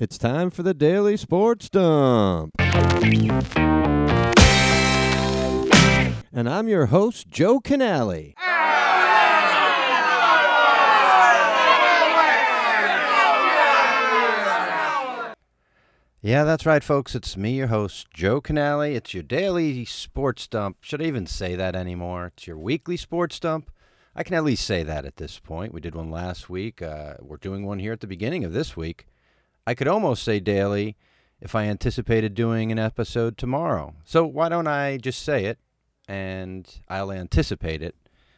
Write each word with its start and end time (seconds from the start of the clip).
It's 0.00 0.16
time 0.16 0.48
for 0.48 0.62
the 0.62 0.72
Daily 0.72 1.18
Sports 1.18 1.68
Dump. 1.68 2.52
And 6.32 6.48
I'm 6.48 6.68
your 6.68 6.86
host, 6.86 7.28
Joe 7.28 7.60
Canale. 7.60 8.32
Yeah, 16.22 16.44
that's 16.44 16.64
right, 16.64 16.82
folks. 16.82 17.14
It's 17.14 17.36
me, 17.36 17.52
your 17.52 17.66
host, 17.66 18.06
Joe 18.14 18.40
Canale. 18.40 18.96
It's 18.96 19.12
your 19.12 19.22
daily 19.22 19.84
sports 19.84 20.46
dump. 20.46 20.78
Should 20.80 21.02
I 21.02 21.04
even 21.04 21.26
say 21.26 21.56
that 21.56 21.76
anymore? 21.76 22.32
It's 22.34 22.46
your 22.46 22.56
weekly 22.56 22.96
sports 22.96 23.38
dump. 23.38 23.70
I 24.16 24.22
can 24.22 24.32
at 24.32 24.44
least 24.44 24.64
say 24.64 24.82
that 24.82 25.04
at 25.04 25.16
this 25.16 25.38
point. 25.38 25.74
We 25.74 25.82
did 25.82 25.94
one 25.94 26.10
last 26.10 26.48
week. 26.48 26.80
Uh, 26.80 27.16
we're 27.20 27.36
doing 27.36 27.66
one 27.66 27.80
here 27.80 27.92
at 27.92 28.00
the 28.00 28.06
beginning 28.06 28.44
of 28.44 28.54
this 28.54 28.74
week. 28.74 29.04
I 29.70 29.74
could 29.74 29.86
almost 29.86 30.24
say 30.24 30.40
daily 30.40 30.96
if 31.40 31.54
I 31.54 31.66
anticipated 31.66 32.34
doing 32.34 32.72
an 32.72 32.78
episode 32.80 33.38
tomorrow. 33.38 33.94
So 34.02 34.26
why 34.26 34.48
don't 34.48 34.66
I 34.66 34.96
just 34.96 35.22
say 35.22 35.44
it 35.44 35.60
and 36.08 36.68
I'll 36.88 37.12
anticipate 37.12 37.80
it. 37.80 37.94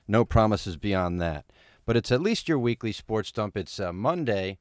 No 0.06 0.26
promises 0.26 0.76
beyond 0.76 1.22
that. 1.22 1.46
But 1.86 1.96
it's 1.96 2.12
at 2.12 2.20
least 2.20 2.50
your 2.50 2.58
weekly 2.58 2.92
sports 2.92 3.32
dump. 3.32 3.56
It's 3.56 3.80
uh, 3.80 3.94
Monday. 3.94 4.58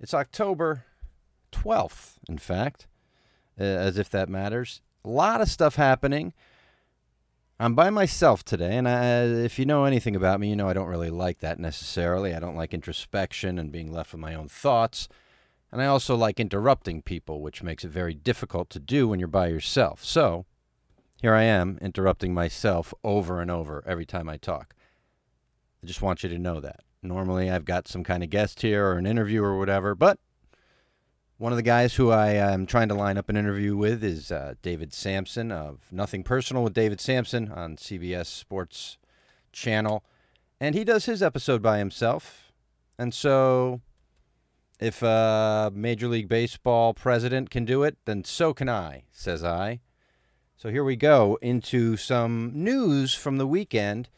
It's 0.00 0.14
October 0.14 0.86
12th, 1.52 2.14
in 2.26 2.38
fact, 2.38 2.86
uh, 3.60 3.64
as 3.64 3.98
if 3.98 4.08
that 4.08 4.30
matters. 4.30 4.80
A 5.04 5.10
lot 5.10 5.42
of 5.42 5.50
stuff 5.50 5.74
happening. 5.74 6.32
I'm 7.60 7.74
by 7.74 7.90
myself 7.90 8.46
today, 8.46 8.78
and 8.78 8.88
I, 8.88 9.24
if 9.24 9.58
you 9.58 9.66
know 9.66 9.84
anything 9.84 10.16
about 10.16 10.40
me, 10.40 10.48
you 10.48 10.56
know 10.56 10.70
I 10.70 10.72
don't 10.72 10.88
really 10.88 11.10
like 11.10 11.40
that 11.40 11.58
necessarily. 11.58 12.34
I 12.34 12.40
don't 12.40 12.56
like 12.56 12.72
introspection 12.72 13.58
and 13.58 13.70
being 13.70 13.92
left 13.92 14.12
with 14.12 14.22
my 14.22 14.34
own 14.34 14.48
thoughts. 14.48 15.06
And 15.70 15.82
I 15.82 15.86
also 15.86 16.16
like 16.16 16.40
interrupting 16.40 17.02
people, 17.02 17.42
which 17.42 17.62
makes 17.62 17.84
it 17.84 17.90
very 17.90 18.14
difficult 18.14 18.70
to 18.70 18.80
do 18.80 19.08
when 19.08 19.18
you're 19.18 19.28
by 19.28 19.48
yourself. 19.48 20.04
So, 20.04 20.46
here 21.20 21.34
I 21.34 21.42
am 21.42 21.78
interrupting 21.82 22.32
myself 22.32 22.94
over 23.04 23.40
and 23.40 23.50
over 23.50 23.82
every 23.86 24.06
time 24.06 24.28
I 24.28 24.36
talk. 24.36 24.74
I 25.82 25.86
just 25.86 26.02
want 26.02 26.22
you 26.22 26.28
to 26.28 26.38
know 26.38 26.60
that. 26.60 26.80
Normally, 27.02 27.50
I've 27.50 27.64
got 27.64 27.86
some 27.86 28.02
kind 28.02 28.22
of 28.22 28.30
guest 28.30 28.62
here 28.62 28.86
or 28.86 28.98
an 28.98 29.06
interview 29.06 29.42
or 29.42 29.58
whatever, 29.58 29.94
but 29.94 30.18
one 31.38 31.52
of 31.52 31.56
the 31.56 31.62
guys 31.62 31.94
who 31.94 32.10
I 32.10 32.30
am 32.30 32.66
trying 32.66 32.88
to 32.88 32.94
line 32.94 33.16
up 33.16 33.28
an 33.28 33.36
interview 33.36 33.76
with 33.76 34.02
is 34.02 34.32
uh, 34.32 34.54
David 34.60 34.92
Samson 34.92 35.52
of 35.52 35.82
Nothing 35.92 36.24
Personal 36.24 36.64
with 36.64 36.74
David 36.74 37.00
Samson 37.00 37.52
on 37.52 37.76
CBS 37.76 38.26
Sports 38.26 38.98
Channel. 39.52 40.04
And 40.60 40.74
he 40.74 40.82
does 40.82 41.04
his 41.04 41.22
episode 41.22 41.62
by 41.62 41.78
himself. 41.78 42.50
And 42.98 43.14
so, 43.14 43.80
if 44.80 45.02
a 45.02 45.72
Major 45.74 46.08
League 46.08 46.28
Baseball 46.28 46.94
president 46.94 47.50
can 47.50 47.64
do 47.64 47.82
it, 47.82 47.96
then 48.04 48.24
so 48.24 48.54
can 48.54 48.68
I, 48.68 49.04
says 49.10 49.42
I. 49.42 49.80
So 50.56 50.70
here 50.70 50.84
we 50.84 50.96
go 50.96 51.38
into 51.40 51.96
some 51.96 52.52
news 52.54 53.14
from 53.14 53.38
the 53.38 53.46
weekend, 53.46 54.08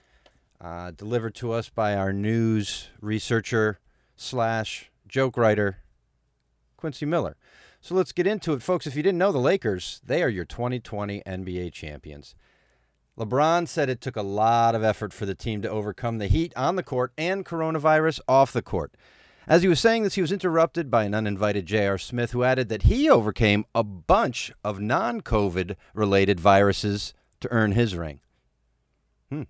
uh, 0.61 0.91
delivered 0.91 1.35
to 1.37 1.53
us 1.53 1.69
by 1.69 1.95
our 1.95 2.13
news 2.13 2.89
researcher 3.01 3.79
slash 4.17 4.91
joke 5.07 5.37
writer, 5.37 5.79
Quincy 6.77 7.07
Miller. 7.07 7.37
So 7.81 7.95
let's 7.95 8.13
get 8.13 8.27
into 8.27 8.53
it, 8.53 8.63
folks. 8.63 8.87
If 8.87 8.95
you 8.95 9.03
didn't 9.03 9.19
know, 9.19 9.33
the 9.33 9.39
Lakers, 9.39 10.01
they 10.05 10.23
are 10.23 10.29
your 10.29 10.45
2020 10.45 11.23
NBA 11.27 11.73
champions. 11.73 12.35
LeBron 13.19 13.67
said 13.67 13.89
it 13.89 14.01
took 14.01 14.17
a 14.17 14.23
lot 14.23 14.75
of 14.75 14.85
effort 14.85 15.13
for 15.13 15.27
the 15.27 15.35
team 15.35 15.61
to 15.63 15.71
overcome 15.71 16.19
the 16.19 16.27
heat 16.27 16.53
on 16.57 16.77
the 16.77 16.83
court 16.83 17.13
and 17.19 17.45
coronavirus 17.45 18.21
off 18.29 18.53
the 18.53 18.63
court. 18.63 18.95
As 19.47 19.63
he 19.63 19.69
was 19.69 19.81
saying 19.81 20.03
this, 20.03 20.15
he 20.15 20.21
was 20.21 20.33
interrupted 20.33 20.91
by 20.91 21.05
an 21.05 21.15
uninvited 21.15 21.67
J.R. 21.67 21.99
Smith, 21.99 22.33
who 22.33 22.45
added 22.45 22.69
that 22.69 22.83
he 22.83 23.09
overcame 23.09 23.65
a 23.75 23.83
bunch 23.83 24.53
of 24.63 24.81
non 24.81 25.21
COVID 25.23 25.77
related 25.95 26.39
viruses 26.39 27.15
to 27.41 27.51
earn 27.51 27.73
his 27.73 27.97
ring. 27.97 28.21
Hmm. 29.31 29.43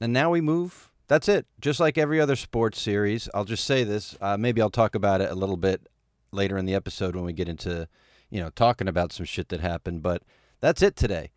And 0.00 0.12
now 0.12 0.30
we 0.30 0.40
move 0.40 0.92
that's 1.12 1.28
it. 1.28 1.46
Just 1.60 1.78
like 1.78 1.98
every 1.98 2.22
other 2.22 2.36
sports 2.36 2.80
series, 2.80 3.28
I'll 3.34 3.44
just 3.44 3.66
say 3.66 3.84
this. 3.84 4.16
Uh, 4.18 4.38
maybe 4.38 4.62
I'll 4.62 4.70
talk 4.70 4.94
about 4.94 5.20
it 5.20 5.30
a 5.30 5.34
little 5.34 5.58
bit 5.58 5.86
later 6.30 6.56
in 6.56 6.64
the 6.64 6.74
episode 6.74 7.14
when 7.14 7.26
we 7.26 7.34
get 7.34 7.50
into, 7.50 7.86
you 8.30 8.40
know, 8.40 8.48
talking 8.48 8.88
about 8.88 9.12
some 9.12 9.26
shit 9.26 9.50
that 9.50 9.60
happened. 9.60 10.02
But 10.02 10.22
that's 10.62 10.80
it 10.80 10.96
today. 10.96 11.30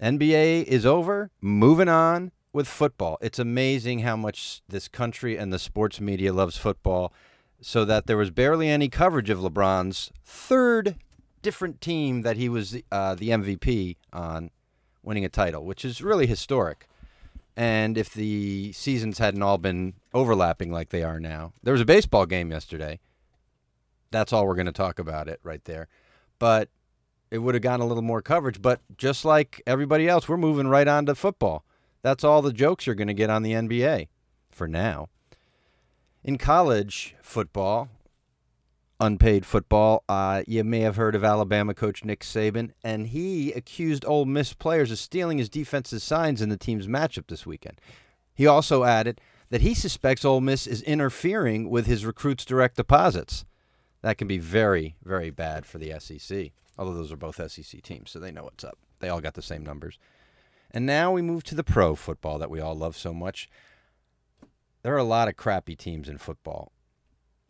NBA 0.00 0.64
is 0.64 0.86
over. 0.86 1.30
Moving 1.42 1.90
on 1.90 2.32
with 2.52 2.68
football. 2.68 3.18
It's 3.20 3.38
amazing 3.38 4.00
how 4.00 4.16
much 4.16 4.62
this 4.68 4.88
country 4.88 5.36
and 5.36 5.52
the 5.52 5.58
sports 5.58 6.00
media 6.00 6.32
loves 6.32 6.56
football, 6.56 7.12
so 7.60 7.84
that 7.84 8.06
there 8.06 8.16
was 8.16 8.30
barely 8.30 8.68
any 8.68 8.88
coverage 8.88 9.30
of 9.30 9.38
LeBron's 9.38 10.12
third 10.24 10.96
different 11.42 11.80
team 11.80 12.22
that 12.22 12.36
he 12.36 12.48
was 12.48 12.76
uh, 12.90 13.14
the 13.14 13.30
MVP 13.30 13.96
on 14.12 14.50
winning 15.02 15.24
a 15.24 15.28
title, 15.28 15.64
which 15.64 15.84
is 15.84 16.02
really 16.02 16.26
historic. 16.26 16.86
And 17.56 17.98
if 17.98 18.14
the 18.14 18.72
seasons 18.72 19.18
hadn't 19.18 19.42
all 19.42 19.58
been 19.58 19.94
overlapping 20.14 20.72
like 20.72 20.88
they 20.88 21.02
are 21.02 21.20
now, 21.20 21.52
there 21.62 21.72
was 21.72 21.80
a 21.80 21.86
baseball 21.86 22.26
game 22.26 22.50
yesterday. 22.50 22.98
That's 24.10 24.32
all 24.32 24.46
we're 24.46 24.54
going 24.54 24.66
to 24.66 24.72
talk 24.72 24.98
about 24.98 25.28
it 25.28 25.40
right 25.42 25.64
there. 25.64 25.88
But 26.38 26.68
it 27.30 27.38
would 27.38 27.54
have 27.54 27.62
gotten 27.62 27.80
a 27.80 27.86
little 27.86 28.02
more 28.02 28.22
coverage. 28.22 28.62
But 28.62 28.80
just 28.96 29.24
like 29.24 29.62
everybody 29.66 30.08
else, 30.08 30.28
we're 30.28 30.36
moving 30.36 30.68
right 30.68 30.88
on 30.88 31.06
to 31.06 31.14
football. 31.14 31.64
That's 32.02 32.24
all 32.24 32.42
the 32.42 32.52
jokes 32.52 32.86
you're 32.86 32.94
going 32.94 33.08
to 33.08 33.14
get 33.14 33.30
on 33.30 33.42
the 33.42 33.52
NBA 33.52 34.08
for 34.50 34.66
now. 34.68 35.08
In 36.24 36.38
college 36.38 37.16
football, 37.22 37.88
unpaid 39.02 39.44
football. 39.44 40.04
Uh, 40.08 40.42
you 40.46 40.62
may 40.64 40.80
have 40.80 40.96
heard 40.96 41.14
of 41.14 41.24
Alabama 41.24 41.74
coach 41.74 42.04
Nick 42.04 42.20
Saban, 42.20 42.70
and 42.84 43.08
he 43.08 43.52
accused 43.52 44.04
Ole 44.06 44.24
Miss 44.24 44.54
players 44.54 44.90
of 44.90 44.98
stealing 44.98 45.38
his 45.38 45.48
defensive 45.48 46.02
signs 46.02 46.40
in 46.40 46.48
the 46.48 46.56
team's 46.56 46.86
matchup 46.86 47.26
this 47.26 47.44
weekend. 47.44 47.80
He 48.34 48.46
also 48.46 48.84
added 48.84 49.20
that 49.50 49.60
he 49.60 49.74
suspects 49.74 50.24
Ole 50.24 50.40
Miss 50.40 50.66
is 50.66 50.82
interfering 50.82 51.68
with 51.68 51.86
his 51.86 52.06
recruits' 52.06 52.44
direct 52.44 52.76
deposits. 52.76 53.44
That 54.02 54.18
can 54.18 54.26
be 54.26 54.38
very, 54.38 54.96
very 55.04 55.30
bad 55.30 55.66
for 55.66 55.78
the 55.78 55.94
SEC. 55.98 56.52
Although 56.78 56.94
those 56.94 57.12
are 57.12 57.16
both 57.16 57.36
SEC 57.50 57.82
teams, 57.82 58.10
so 58.10 58.18
they 58.18 58.32
know 58.32 58.44
what's 58.44 58.64
up. 58.64 58.78
They 59.00 59.08
all 59.08 59.20
got 59.20 59.34
the 59.34 59.42
same 59.42 59.62
numbers. 59.62 59.98
And 60.72 60.86
now 60.86 61.12
we 61.12 61.22
move 61.22 61.44
to 61.44 61.54
the 61.54 61.64
pro 61.64 61.94
football 61.94 62.38
that 62.38 62.50
we 62.50 62.60
all 62.60 62.74
love 62.74 62.96
so 62.96 63.12
much. 63.12 63.48
There 64.82 64.94
are 64.94 64.98
a 64.98 65.04
lot 65.04 65.28
of 65.28 65.36
crappy 65.36 65.76
teams 65.76 66.08
in 66.08 66.18
football. 66.18 66.72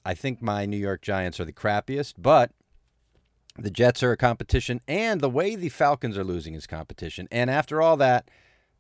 I 0.05 0.15
think 0.15 0.43
my 0.43 0.67
New 0.67 0.77
York 0.77 1.03
Giants 1.03 1.39
are 1.39 1.45
the 1.45 1.53
crappiest, 1.53 2.15
but 2.19 2.51
the 3.57 3.71
Jets 3.71 4.03
are 4.03 4.13
a 4.13 4.17
competition, 4.17 4.81
and 4.89 5.21
the 5.21 5.31
way 5.31 5.55
the 5.55 5.69
Falcons 5.69 6.19
are 6.19 6.25
losing 6.25 6.55
is 6.55 6.67
competition. 6.67 7.29
And 7.31 7.51
after 7.51 7.81
all 7.81 7.97
that, 7.99 8.29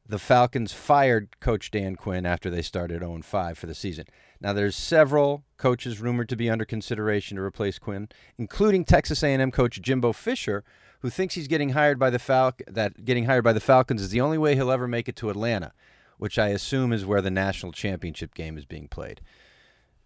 the 0.06 0.18
Falcons 0.18 0.72
fired 0.72 1.38
Coach 1.40 1.70
Dan 1.70 1.94
Quinn 1.94 2.26
after 2.26 2.50
they 2.50 2.62
started 2.62 3.00
0 3.00 3.20
5 3.22 3.58
for 3.58 3.66
the 3.66 3.74
season. 3.74 4.06
Now, 4.40 4.52
there's 4.52 4.74
several 4.74 5.44
coaches 5.58 6.00
rumored 6.00 6.28
to 6.30 6.36
be 6.36 6.50
under 6.50 6.64
consideration 6.64 7.36
to 7.36 7.42
replace 7.42 7.78
Quinn, 7.78 8.08
including 8.36 8.84
Texas 8.84 9.22
A&M 9.22 9.52
coach 9.52 9.80
Jimbo 9.80 10.12
Fisher, 10.12 10.64
who 11.02 11.10
thinks 11.10 11.34
he's 11.34 11.48
getting 11.48 11.70
hired 11.70 11.98
by 11.98 12.10
the 12.10 12.18
Fal- 12.18 12.54
that 12.66 13.04
getting 13.04 13.26
hired 13.26 13.44
by 13.44 13.52
the 13.52 13.60
Falcons 13.60 14.00
is 14.00 14.10
the 14.10 14.20
only 14.20 14.38
way 14.38 14.54
he'll 14.54 14.70
ever 14.70 14.88
make 14.88 15.08
it 15.08 15.16
to 15.16 15.30
Atlanta, 15.30 15.72
which 16.16 16.38
I 16.38 16.48
assume 16.48 16.92
is 16.92 17.04
where 17.04 17.20
the 17.20 17.30
national 17.30 17.72
championship 17.72 18.34
game 18.34 18.56
is 18.56 18.64
being 18.64 18.88
played. 18.88 19.20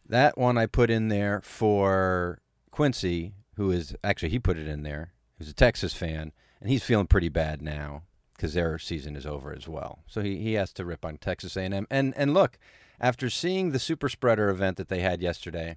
That 0.08 0.38
one 0.38 0.56
I 0.56 0.66
put 0.66 0.90
in 0.90 1.08
there 1.08 1.42
for 1.42 2.40
Quincy, 2.70 3.34
who 3.56 3.70
is 3.70 3.94
actually 4.02 4.30
he 4.30 4.38
put 4.38 4.58
it 4.58 4.66
in 4.66 4.82
there. 4.82 5.12
Who's 5.38 5.50
a 5.50 5.54
Texas 5.54 5.92
fan, 5.92 6.32
and 6.60 6.70
he's 6.70 6.82
feeling 6.82 7.06
pretty 7.06 7.28
bad 7.28 7.60
now 7.60 8.04
because 8.34 8.54
their 8.54 8.78
season 8.78 9.16
is 9.16 9.26
over 9.26 9.52
as 9.52 9.68
well. 9.68 9.98
So 10.06 10.22
he, 10.22 10.38
he 10.38 10.54
has 10.54 10.72
to 10.74 10.84
rip 10.84 11.04
on 11.04 11.18
Texas 11.18 11.58
A&M. 11.58 11.86
And 11.90 12.14
and 12.16 12.32
look, 12.32 12.58
after 12.98 13.28
seeing 13.28 13.72
the 13.72 13.78
super 13.78 14.08
spreader 14.08 14.48
event 14.48 14.78
that 14.78 14.88
they 14.88 15.00
had 15.00 15.20
yesterday, 15.20 15.76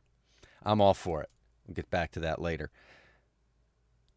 I'm 0.64 0.80
all 0.80 0.94
for 0.94 1.22
it. 1.22 1.30
We'll 1.68 1.76
get 1.76 1.90
back 1.90 2.12
to 2.12 2.22
that 2.22 2.42
later. 2.42 2.72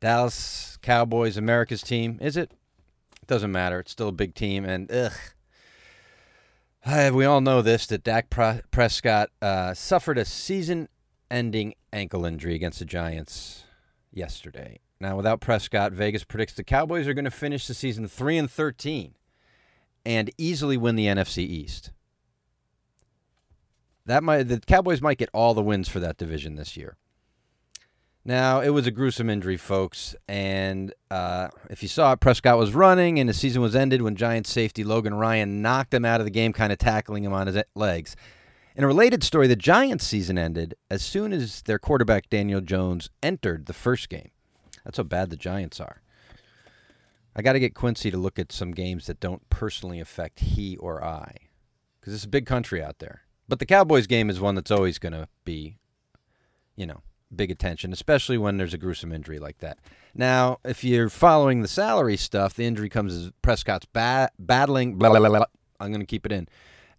Dallas 0.02 0.78
Cowboys, 0.82 1.36
America's 1.36 1.80
team, 1.80 2.18
is 2.20 2.36
it? 2.36 2.50
It 3.22 3.28
doesn't 3.28 3.52
matter. 3.52 3.78
It's 3.78 3.92
still 3.92 4.08
a 4.08 4.12
big 4.12 4.34
team, 4.34 4.64
and 4.64 4.90
ugh, 4.90 5.12
we 7.14 7.24
all 7.24 7.40
know 7.40 7.62
this 7.62 7.86
that 7.86 8.02
Dak 8.02 8.28
Prescott 8.28 9.30
uh, 9.40 9.74
suffered 9.74 10.18
a 10.18 10.24
season 10.24 10.88
ending 11.30 11.74
ankle 11.92 12.26
injury 12.26 12.56
against 12.56 12.80
the 12.80 12.84
Giants 12.84 13.62
yesterday. 14.10 14.80
Now, 14.98 15.16
without 15.16 15.40
Prescott, 15.40 15.92
Vegas 15.92 16.24
predicts 16.24 16.54
the 16.54 16.64
Cowboys 16.64 17.06
are 17.06 17.14
going 17.14 17.24
to 17.24 17.30
finish 17.30 17.68
the 17.68 17.74
season 17.74 18.08
3 18.08 18.38
and 18.38 18.50
13 18.50 19.14
and 20.04 20.30
easily 20.36 20.76
win 20.76 20.96
the 20.96 21.06
NFC 21.06 21.38
East. 21.38 21.92
That 24.04 24.24
might 24.24 24.48
the 24.48 24.58
Cowboys 24.58 25.00
might 25.00 25.18
get 25.18 25.30
all 25.32 25.54
the 25.54 25.62
wins 25.62 25.88
for 25.88 26.00
that 26.00 26.16
division 26.16 26.56
this 26.56 26.76
year. 26.76 26.96
Now, 28.24 28.60
it 28.60 28.70
was 28.70 28.86
a 28.86 28.92
gruesome 28.92 29.28
injury, 29.28 29.56
folks. 29.56 30.14
And 30.28 30.94
uh, 31.10 31.48
if 31.70 31.82
you 31.82 31.88
saw 31.88 32.12
it, 32.12 32.20
Prescott 32.20 32.56
was 32.56 32.72
running 32.72 33.18
and 33.18 33.28
the 33.28 33.34
season 33.34 33.62
was 33.62 33.74
ended 33.74 34.02
when 34.02 34.14
Giants 34.14 34.50
safety 34.50 34.84
Logan 34.84 35.14
Ryan 35.14 35.60
knocked 35.60 35.92
him 35.92 36.04
out 36.04 36.20
of 36.20 36.26
the 36.26 36.30
game, 36.30 36.52
kind 36.52 36.72
of 36.72 36.78
tackling 36.78 37.24
him 37.24 37.32
on 37.32 37.48
his 37.48 37.60
legs. 37.74 38.14
In 38.74 38.84
a 38.84 38.86
related 38.86 39.22
story, 39.22 39.48
the 39.48 39.56
Giants' 39.56 40.06
season 40.06 40.38
ended 40.38 40.74
as 40.90 41.02
soon 41.02 41.32
as 41.32 41.62
their 41.62 41.78
quarterback 41.78 42.30
Daniel 42.30 42.60
Jones 42.60 43.10
entered 43.22 43.66
the 43.66 43.74
first 43.74 44.08
game. 44.08 44.30
That's 44.84 44.96
how 44.96 45.02
bad 45.02 45.30
the 45.30 45.36
Giants 45.36 45.78
are. 45.78 46.00
I 47.34 47.42
got 47.42 47.52
to 47.52 47.60
get 47.60 47.74
Quincy 47.74 48.10
to 48.10 48.16
look 48.16 48.38
at 48.38 48.52
some 48.52 48.72
games 48.72 49.06
that 49.06 49.20
don't 49.20 49.48
personally 49.50 50.00
affect 50.00 50.40
he 50.40 50.76
or 50.78 51.04
I, 51.04 51.36
because 52.00 52.14
it's 52.14 52.24
a 52.24 52.28
big 52.28 52.46
country 52.46 52.82
out 52.82 52.98
there. 52.98 53.22
But 53.48 53.58
the 53.58 53.66
Cowboys 53.66 54.06
game 54.06 54.30
is 54.30 54.40
one 54.40 54.54
that's 54.54 54.70
always 54.70 54.98
going 54.98 55.12
to 55.12 55.28
be, 55.44 55.78
you 56.76 56.86
know, 56.86 57.02
big 57.34 57.50
attention, 57.50 57.92
especially 57.92 58.38
when 58.38 58.56
there's 58.56 58.74
a 58.74 58.78
gruesome 58.78 59.12
injury 59.12 59.38
like 59.38 59.58
that. 59.58 59.78
Now, 60.14 60.58
if 60.64 60.84
you're 60.84 61.08
following 61.08 61.62
the 61.62 61.68
salary 61.68 62.16
stuff, 62.16 62.54
the 62.54 62.66
injury 62.66 62.88
comes 62.88 63.14
as 63.14 63.32
Prescott's 63.42 63.86
ba- 63.86 64.30
battling. 64.38 64.96
Blah, 64.96 65.10
blah, 65.10 65.28
blah. 65.28 65.44
I'm 65.80 65.88
going 65.88 66.00
to 66.00 66.06
keep 66.06 66.26
it 66.26 66.32
in. 66.32 66.48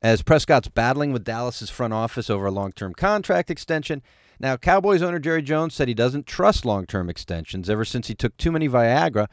As 0.02 0.22
Prescott's 0.22 0.68
battling 0.68 1.14
with 1.14 1.24
Dallas's 1.24 1.70
front 1.70 1.94
office 1.94 2.30
over 2.30 2.48
a 2.48 2.52
long-term 2.52 2.94
contract 2.96 3.50
extension. 3.50 4.02
Now, 4.40 4.58
Cowboys 4.58 5.02
owner 5.02 5.20
Jerry 5.20 5.42
Jones 5.42 5.74
said 5.74 5.88
he 5.88 5.94
doesn't 5.94 6.26
trust 6.26 6.66
long-term 6.66 7.10
extensions 7.10 7.70
ever 7.70 7.86
since 7.86 8.08
he 8.08 8.16
took 8.16 8.36
too 8.36 8.52
many 8.52 8.68
Viagra, 8.68 9.28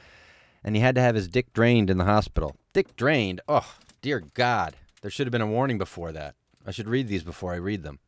and 0.62 0.76
he 0.76 0.82
had 0.82 0.94
to 0.94 1.00
have 1.00 1.16
his 1.16 1.26
dick 1.26 1.52
drained 1.52 1.90
in 1.90 1.98
the 1.98 2.04
hospital. 2.04 2.54
Dick 2.72 2.94
drained. 2.94 3.40
Oh, 3.48 3.74
dear 4.02 4.20
God! 4.34 4.76
There 5.02 5.10
should 5.10 5.26
have 5.26 5.32
been 5.32 5.40
a 5.40 5.46
warning 5.46 5.78
before 5.78 6.12
that. 6.12 6.36
I 6.66 6.70
should 6.70 6.88
read 6.88 7.08
these 7.08 7.24
before 7.24 7.52
I 7.52 7.56
read 7.56 7.82
them. 7.82 7.98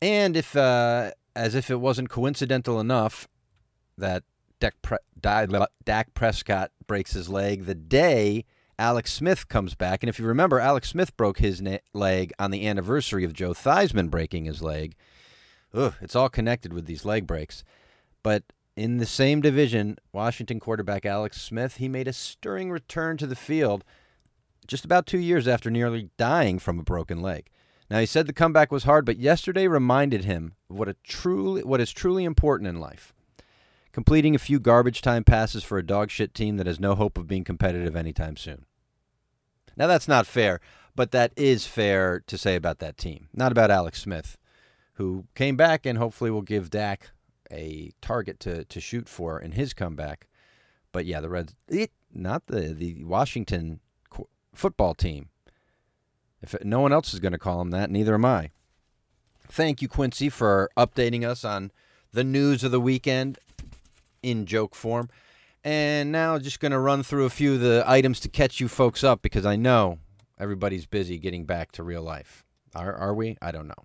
And 0.00 0.36
if, 0.36 0.56
uh, 0.56 1.10
as 1.36 1.54
if 1.54 1.70
it 1.70 1.76
wasn't 1.76 2.08
coincidental 2.08 2.80
enough, 2.80 3.28
that 3.96 4.24
Dak, 4.58 4.74
Pre- 4.82 4.98
Dak 5.20 6.14
Prescott 6.14 6.72
breaks 6.86 7.12
his 7.12 7.28
leg 7.28 7.66
the 7.66 7.74
day 7.74 8.44
Alex 8.78 9.12
Smith 9.12 9.48
comes 9.48 9.74
back. 9.74 10.02
And 10.02 10.10
if 10.10 10.18
you 10.18 10.26
remember, 10.26 10.60
Alex 10.60 10.88
Smith 10.88 11.16
broke 11.16 11.38
his 11.38 11.62
na- 11.62 11.78
leg 11.94 12.32
on 12.38 12.50
the 12.50 12.66
anniversary 12.66 13.24
of 13.24 13.32
Joe 13.32 13.52
Theismann 13.52 14.10
breaking 14.10 14.44
his 14.44 14.62
leg. 14.62 14.94
Ugh, 15.72 15.94
it's 16.00 16.16
all 16.16 16.28
connected 16.28 16.72
with 16.72 16.86
these 16.86 17.04
leg 17.04 17.26
breaks. 17.26 17.64
But 18.22 18.44
in 18.76 18.98
the 18.98 19.06
same 19.06 19.40
division, 19.40 19.98
Washington 20.12 20.60
quarterback 20.60 21.06
Alex 21.06 21.40
Smith, 21.40 21.76
he 21.76 21.88
made 21.88 22.08
a 22.08 22.12
stirring 22.12 22.70
return 22.70 23.16
to 23.18 23.26
the 23.26 23.36
field 23.36 23.84
just 24.66 24.84
about 24.84 25.06
two 25.06 25.18
years 25.18 25.46
after 25.46 25.70
nearly 25.70 26.10
dying 26.16 26.58
from 26.58 26.78
a 26.78 26.82
broken 26.82 27.22
leg. 27.22 27.48
Now 27.90 28.00
he 28.00 28.06
said 28.06 28.26
the 28.26 28.32
comeback 28.32 28.72
was 28.72 28.84
hard, 28.84 29.04
but 29.04 29.18
yesterday 29.18 29.68
reminded 29.68 30.24
him 30.24 30.54
of 30.68 30.78
what 30.78 30.88
a 30.88 30.96
truly 31.04 31.62
what 31.62 31.80
is 31.80 31.92
truly 31.92 32.24
important 32.24 32.68
in 32.68 32.80
life. 32.80 33.12
Completing 33.92 34.34
a 34.34 34.40
few 34.40 34.60
garbage 34.60 35.00
time 35.00 35.24
passes 35.24 35.64
for 35.64 35.78
a 35.78 35.82
dogshit 35.82 36.32
team 36.32 36.56
that 36.56 36.66
has 36.66 36.80
no 36.80 36.94
hope 36.94 37.16
of 37.16 37.26
being 37.26 37.44
competitive 37.44 37.96
anytime 37.96 38.36
soon. 38.36 38.66
Now 39.76 39.86
that's 39.86 40.08
not 40.08 40.26
fair, 40.26 40.60
but 40.94 41.12
that 41.12 41.32
is 41.36 41.66
fair 41.66 42.20
to 42.26 42.36
say 42.36 42.56
about 42.56 42.78
that 42.80 42.98
team. 42.98 43.28
Not 43.32 43.52
about 43.52 43.70
Alex 43.70 44.02
Smith, 44.02 44.36
who 44.94 45.26
came 45.34 45.56
back 45.56 45.86
and 45.86 45.98
hopefully 45.98 46.30
will 46.30 46.42
give 46.42 46.70
Dak 46.70 47.10
a 47.50 47.92
target 48.00 48.40
to, 48.40 48.64
to 48.64 48.80
shoot 48.80 49.08
for 49.08 49.38
in 49.40 49.52
his 49.52 49.72
comeback. 49.72 50.26
But 50.92 51.06
yeah, 51.06 51.20
the 51.20 51.28
Reds, 51.28 51.54
not 52.12 52.46
the 52.46 52.72
the 52.72 53.04
Washington 53.04 53.80
football 54.54 54.94
team. 54.94 55.28
If 56.46 56.54
it, 56.54 56.64
no 56.64 56.80
one 56.80 56.92
else 56.92 57.12
is 57.12 57.20
going 57.20 57.32
to 57.32 57.38
call 57.38 57.60
him 57.60 57.70
that, 57.70 57.90
neither 57.90 58.14
am 58.14 58.24
I. 58.24 58.50
Thank 59.48 59.82
you, 59.82 59.88
Quincy, 59.88 60.28
for 60.28 60.70
updating 60.76 61.24
us 61.24 61.44
on 61.44 61.72
the 62.12 62.24
news 62.24 62.62
of 62.62 62.70
the 62.70 62.80
weekend 62.80 63.38
in 64.22 64.46
joke 64.46 64.74
form. 64.74 65.08
And 65.64 66.12
now 66.12 66.38
just 66.38 66.60
going 66.60 66.72
to 66.72 66.78
run 66.78 67.02
through 67.02 67.24
a 67.24 67.30
few 67.30 67.54
of 67.54 67.60
the 67.60 67.82
items 67.86 68.20
to 68.20 68.28
catch 68.28 68.60
you 68.60 68.68
folks 68.68 69.02
up 69.02 69.22
because 69.22 69.44
I 69.44 69.56
know 69.56 69.98
everybody's 70.38 70.86
busy 70.86 71.18
getting 71.18 71.44
back 71.44 71.72
to 71.72 71.82
real 71.82 72.02
life. 72.02 72.44
Are, 72.74 72.94
are 72.94 73.14
we? 73.14 73.36
I 73.42 73.50
don't 73.50 73.66
know. 73.66 73.84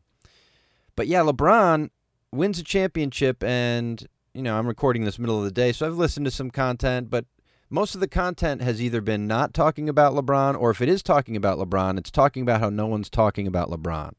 But 0.95 1.07
yeah, 1.07 1.21
LeBron 1.21 1.89
wins 2.31 2.59
a 2.59 2.63
championship, 2.63 3.43
and, 3.43 4.05
you 4.33 4.43
know, 4.43 4.57
I'm 4.57 4.67
recording 4.67 5.03
this 5.03 5.17
middle 5.17 5.39
of 5.39 5.45
the 5.45 5.51
day, 5.51 5.71
so 5.71 5.87
I've 5.87 5.97
listened 5.97 6.25
to 6.25 6.31
some 6.31 6.51
content, 6.51 7.09
but 7.09 7.25
most 7.71 7.95
of 7.95 8.01
the 8.01 8.07
content 8.07 8.61
has 8.61 8.81
either 8.81 8.99
been 8.99 9.27
not 9.27 9.53
talking 9.53 9.87
about 9.87 10.13
LeBron, 10.13 10.59
or 10.59 10.71
if 10.71 10.81
it 10.81 10.89
is 10.89 11.01
talking 11.01 11.37
about 11.37 11.57
LeBron, 11.57 11.97
it's 11.97 12.11
talking 12.11 12.43
about 12.43 12.59
how 12.59 12.69
no 12.69 12.85
one's 12.85 13.09
talking 13.09 13.47
about 13.47 13.69
LeBron. 13.69 14.11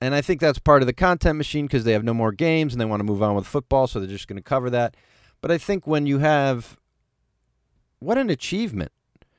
And 0.00 0.12
I 0.12 0.20
think 0.20 0.40
that's 0.40 0.58
part 0.58 0.82
of 0.82 0.86
the 0.86 0.92
content 0.92 1.38
machine 1.38 1.66
because 1.66 1.84
they 1.84 1.92
have 1.92 2.02
no 2.02 2.12
more 2.12 2.32
games 2.32 2.74
and 2.74 2.80
they 2.80 2.84
want 2.84 2.98
to 2.98 3.04
move 3.04 3.22
on 3.22 3.36
with 3.36 3.46
football, 3.46 3.86
so 3.86 4.00
they're 4.00 4.08
just 4.08 4.26
going 4.26 4.36
to 4.36 4.42
cover 4.42 4.70
that. 4.70 4.96
But 5.40 5.52
I 5.52 5.58
think 5.58 5.86
when 5.86 6.04
you 6.04 6.18
have 6.18 6.76
what 8.00 8.18
an 8.18 8.28
achievement, 8.28 8.90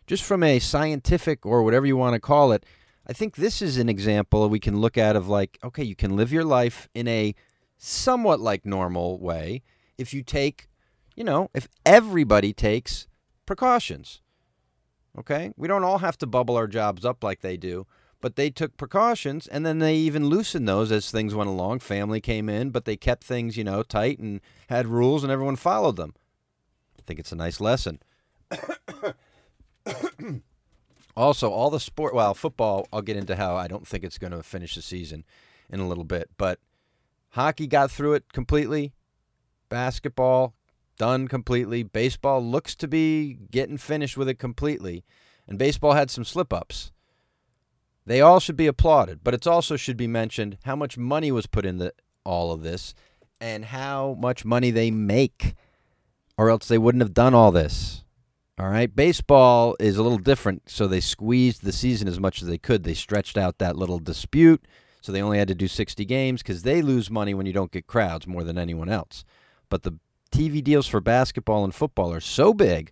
just 0.08 0.24
from 0.24 0.44
a 0.44 0.60
scientific 0.60 1.46
or 1.46 1.62
whatever 1.62 1.86
you 1.86 1.98
want 1.98 2.14
to 2.14 2.22
call 2.22 2.54
it, 2.54 2.66
I 3.06 3.12
think 3.12 3.36
this 3.36 3.62
is 3.62 3.78
an 3.78 3.90
example 3.90 4.48
we 4.48 4.62
can 4.62 4.80
look 4.80 4.98
at 4.98 5.18
of 5.18 5.28
like, 5.28 5.60
okay, 5.62 5.84
you 5.84 5.96
can 5.96 6.16
live 6.16 6.32
your 6.32 6.46
life 6.46 6.88
in 6.94 7.10
a 7.10 7.36
somewhat 7.78 8.40
like 8.40 8.66
normal 8.66 9.20
way 9.20 9.62
if 9.98 10.14
you 10.14 10.24
take 10.24 10.70
you 11.16 11.24
know, 11.24 11.50
if 11.54 11.68
everybody 11.86 12.54
takes 12.54 13.08
precautions. 13.46 14.22
Okay? 15.18 15.52
We 15.56 15.68
don't 15.68 15.84
all 15.84 16.00
have 16.00 16.18
to 16.20 16.28
bubble 16.28 16.56
our 16.56 16.68
jobs 16.68 17.06
up 17.06 17.24
like 17.24 17.42
they 17.42 17.58
do, 17.58 17.86
but 18.22 18.36
they 18.36 18.50
took 18.50 18.78
precautions 18.78 19.48
and 19.48 19.66
then 19.66 19.80
they 19.80 19.96
even 19.96 20.28
loosened 20.28 20.68
those 20.68 20.92
as 20.92 21.12
things 21.12 21.36
went 21.36 21.50
along. 21.50 21.80
Family 21.80 22.22
came 22.22 22.50
in, 22.50 22.72
but 22.72 22.86
they 22.86 22.96
kept 22.96 23.24
things, 23.24 23.58
you 23.58 23.64
know, 23.64 23.84
tight 23.84 24.20
and 24.20 24.42
had 24.70 24.88
rules 24.88 25.24
and 25.24 25.32
everyone 25.32 25.56
followed 25.56 25.98
them. 25.98 26.14
I 26.98 27.02
think 27.06 27.20
it's 27.20 27.32
a 27.32 27.36
nice 27.36 27.60
lesson. 27.60 28.00
also, 31.18 31.52
all 31.52 31.70
the 31.70 31.80
sport, 31.80 32.16
well, 32.16 32.34
football, 32.34 32.88
I'll 32.94 33.02
get 33.02 33.18
into 33.18 33.36
how 33.36 33.56
I 33.56 33.68
don't 33.68 33.88
think 33.88 34.04
it's 34.04 34.18
going 34.18 34.32
to 34.32 34.42
finish 34.42 34.76
the 34.76 34.82
season 34.82 35.26
in 35.70 35.80
a 35.80 35.88
little 35.88 36.04
bit, 36.04 36.30
but 36.38 36.60
hockey 37.32 37.68
got 37.68 37.92
through 37.92 38.14
it 38.14 38.32
completely. 38.32 38.94
Basketball 39.70 40.54
done 40.98 41.28
completely. 41.28 41.84
Baseball 41.84 42.44
looks 42.44 42.76
to 42.76 42.88
be 42.88 43.38
getting 43.52 43.78
finished 43.78 44.18
with 44.18 44.30
it 44.30 44.40
completely. 44.40 45.04
And 45.48 45.60
baseball 45.60 45.94
had 45.94 46.10
some 46.10 46.24
slip 46.24 46.54
ups. 46.54 46.92
They 48.06 48.22
all 48.22 48.40
should 48.40 48.58
be 48.58 48.68
applauded, 48.68 49.24
but 49.24 49.34
it 49.34 49.48
also 49.48 49.78
should 49.78 49.98
be 49.98 50.08
mentioned 50.08 50.58
how 50.64 50.76
much 50.76 50.98
money 50.98 51.32
was 51.32 51.46
put 51.46 51.66
into 51.66 51.94
all 52.26 52.52
of 52.52 52.62
this 52.62 52.94
and 53.40 53.66
how 53.66 54.18
much 54.20 54.46
money 54.46 54.72
they 54.72 54.92
make, 54.92 55.56
or 56.38 56.50
else 56.50 56.68
they 56.68 56.78
wouldn't 56.78 57.02
have 57.02 57.14
done 57.14 57.34
all 57.34 57.52
this. 57.52 58.04
All 58.60 58.68
right. 58.68 58.94
Baseball 58.94 59.76
is 59.80 59.98
a 59.98 60.04
little 60.04 60.18
different, 60.18 60.70
so 60.70 60.88
they 60.88 61.00
squeezed 61.00 61.64
the 61.64 61.72
season 61.72 62.08
as 62.08 62.20
much 62.20 62.42
as 62.42 62.48
they 62.48 62.58
could. 62.58 62.84
They 62.84 62.94
stretched 62.94 63.38
out 63.38 63.58
that 63.58 63.78
little 63.78 64.00
dispute, 64.00 64.66
so 65.02 65.12
they 65.12 65.22
only 65.22 65.40
had 65.40 65.48
to 65.48 65.56
do 65.56 65.68
60 65.68 66.06
games 66.06 66.42
because 66.42 66.62
they 66.62 66.82
lose 66.82 67.10
money 67.10 67.34
when 67.34 67.46
you 67.46 67.54
don't 67.54 67.72
get 67.72 67.88
crowds 67.88 68.28
more 68.28 68.44
than 68.44 68.58
anyone 68.58 68.90
else. 68.90 69.26
But 69.70 69.84
the 69.84 69.98
TV 70.34 70.64
deals 70.64 70.88
for 70.88 71.00
basketball 71.00 71.64
and 71.64 71.74
football 71.74 72.12
are 72.12 72.20
so 72.20 72.54
big 72.54 72.92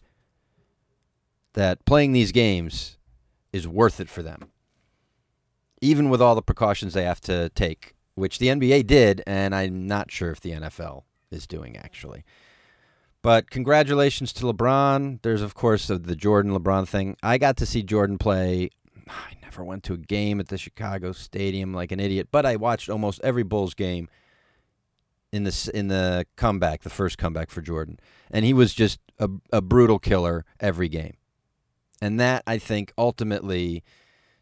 that 1.53 1.83
playing 1.85 2.13
these 2.13 2.31
games 2.31 2.97
is 3.51 3.67
worth 3.67 3.99
it 3.99 4.09
for 4.09 4.21
them. 4.21 4.51
Even 5.81 6.09
with 6.09 6.21
all 6.21 6.35
the 6.35 6.41
precautions 6.43 6.93
they 6.93 7.03
have 7.03 7.19
to 7.21 7.49
take, 7.49 7.95
which 8.13 8.37
the 8.37 8.47
NBA 8.47 8.85
did, 8.85 9.23
and 9.25 9.55
I'm 9.55 9.87
not 9.87 10.11
sure 10.11 10.29
if 10.29 10.39
the 10.39 10.51
NFL 10.51 11.03
is 11.31 11.47
doing 11.47 11.75
actually. 11.75 12.23
But 13.23 13.49
congratulations 13.49 14.33
to 14.33 14.45
LeBron. 14.45 15.21
There's, 15.21 15.41
of 15.41 15.53
course, 15.53 15.87
the 15.87 16.15
Jordan 16.15 16.53
LeBron 16.53 16.87
thing. 16.87 17.17
I 17.21 17.37
got 17.37 17.57
to 17.57 17.65
see 17.65 17.83
Jordan 17.83 18.17
play. 18.17 18.69
I 19.07 19.33
never 19.41 19.63
went 19.63 19.83
to 19.85 19.93
a 19.93 19.97
game 19.97 20.39
at 20.39 20.47
the 20.47 20.57
Chicago 20.57 21.11
Stadium 21.11 21.73
like 21.73 21.91
an 21.91 21.99
idiot, 21.99 22.29
but 22.31 22.45
I 22.45 22.55
watched 22.55 22.89
almost 22.89 23.19
every 23.23 23.43
Bulls 23.43 23.73
game 23.73 24.09
in 25.31 25.43
the 25.43 25.71
in 25.73 25.87
the 25.87 26.25
comeback, 26.35 26.81
the 26.81 26.89
first 26.89 27.17
comeback 27.17 27.49
for 27.49 27.61
Jordan, 27.61 27.99
and 28.29 28.45
he 28.45 28.53
was 28.53 28.73
just 28.73 28.99
a, 29.19 29.29
a 29.51 29.61
brutal 29.61 29.99
killer 29.99 30.45
every 30.59 30.89
game, 30.89 31.15
and 32.01 32.19
that 32.19 32.43
I 32.45 32.57
think 32.57 32.93
ultimately 32.97 33.83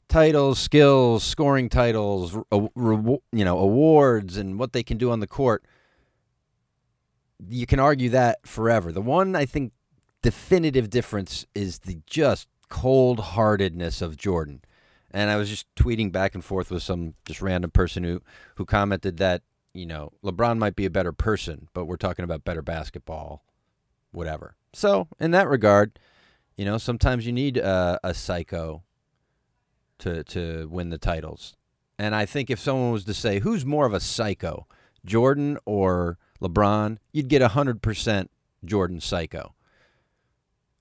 titles, 0.08 0.60
skills, 0.60 1.24
scoring 1.24 1.70
titles, 1.70 2.34
you 2.52 3.20
know, 3.32 3.60
awards, 3.60 4.38
and 4.38 4.60
what 4.60 4.74
they 4.74 4.84
can 4.84 4.98
do 4.98 5.12
on 5.12 5.20
the 5.20 5.28
court. 5.28 5.64
You 7.48 7.66
can 7.66 7.80
argue 7.80 8.10
that 8.10 8.46
forever. 8.46 8.92
The 8.92 9.02
one 9.02 9.36
I 9.36 9.46
think 9.46 9.72
definitive 10.22 10.90
difference 10.90 11.46
is 11.56 11.80
the 11.80 12.00
just 12.06 12.48
cold 12.70 13.20
heartedness 13.20 14.02
of 14.02 14.18
Jordan. 14.18 14.62
And 15.12 15.30
I 15.32 15.38
was 15.38 15.50
just 15.50 15.66
tweeting 15.76 16.12
back 16.12 16.36
and 16.36 16.44
forth 16.44 16.70
with 16.70 16.84
some 16.84 17.16
just 17.26 17.42
random 17.42 17.72
person 17.72 18.04
who 18.04 18.22
who 18.56 18.66
commented 18.66 19.18
that 19.18 19.42
you 19.74 19.86
know, 19.86 20.12
LeBron 20.24 20.58
might 20.58 20.76
be 20.76 20.86
a 20.86 20.90
better 20.90 21.12
person, 21.12 21.68
but 21.74 21.86
we're 21.86 21.98
talking 21.98 22.24
about 22.24 22.44
better 22.44 22.62
basketball, 22.62 23.44
whatever. 24.12 24.56
So, 24.74 25.08
in 25.20 25.32
that 25.32 25.48
regard, 25.48 26.00
you 26.56 26.66
know, 26.66 26.78
sometimes 26.78 27.26
you 27.26 27.32
need 27.32 27.58
a, 27.58 28.00
a 28.04 28.14
psycho 28.14 28.84
to 30.00 30.24
to 30.26 30.68
win 30.70 30.90
the 30.90 30.98
titles. 30.98 31.56
And 31.98 32.16
I 32.16 32.26
think 32.26 32.50
if 32.50 32.60
someone 32.60 32.92
was 32.92 33.04
to 33.06 33.14
say 33.14 33.40
who's 33.40 33.66
more 33.66 33.86
of 33.86 33.94
a 33.94 34.00
psycho, 34.00 34.68
Jordan 35.06 35.58
or 35.66 36.18
LeBron, 36.42 36.98
you'd 37.12 37.28
get 37.28 37.42
100% 37.42 38.28
Jordan 38.64 39.02
psycho. 39.02 39.54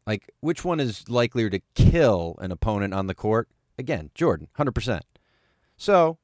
Like 0.06 0.30
which 0.40 0.64
one 0.64 0.80
is 0.80 1.08
likelier 1.08 1.50
to 1.50 1.60
kill 1.74 2.36
an 2.40 2.52
opponent 2.52 2.94
on 2.94 3.08
the 3.08 3.14
court? 3.14 3.48
Again, 3.78 4.10
Jordan, 4.14 4.48
100%. 4.58 5.00
So, 5.76 6.18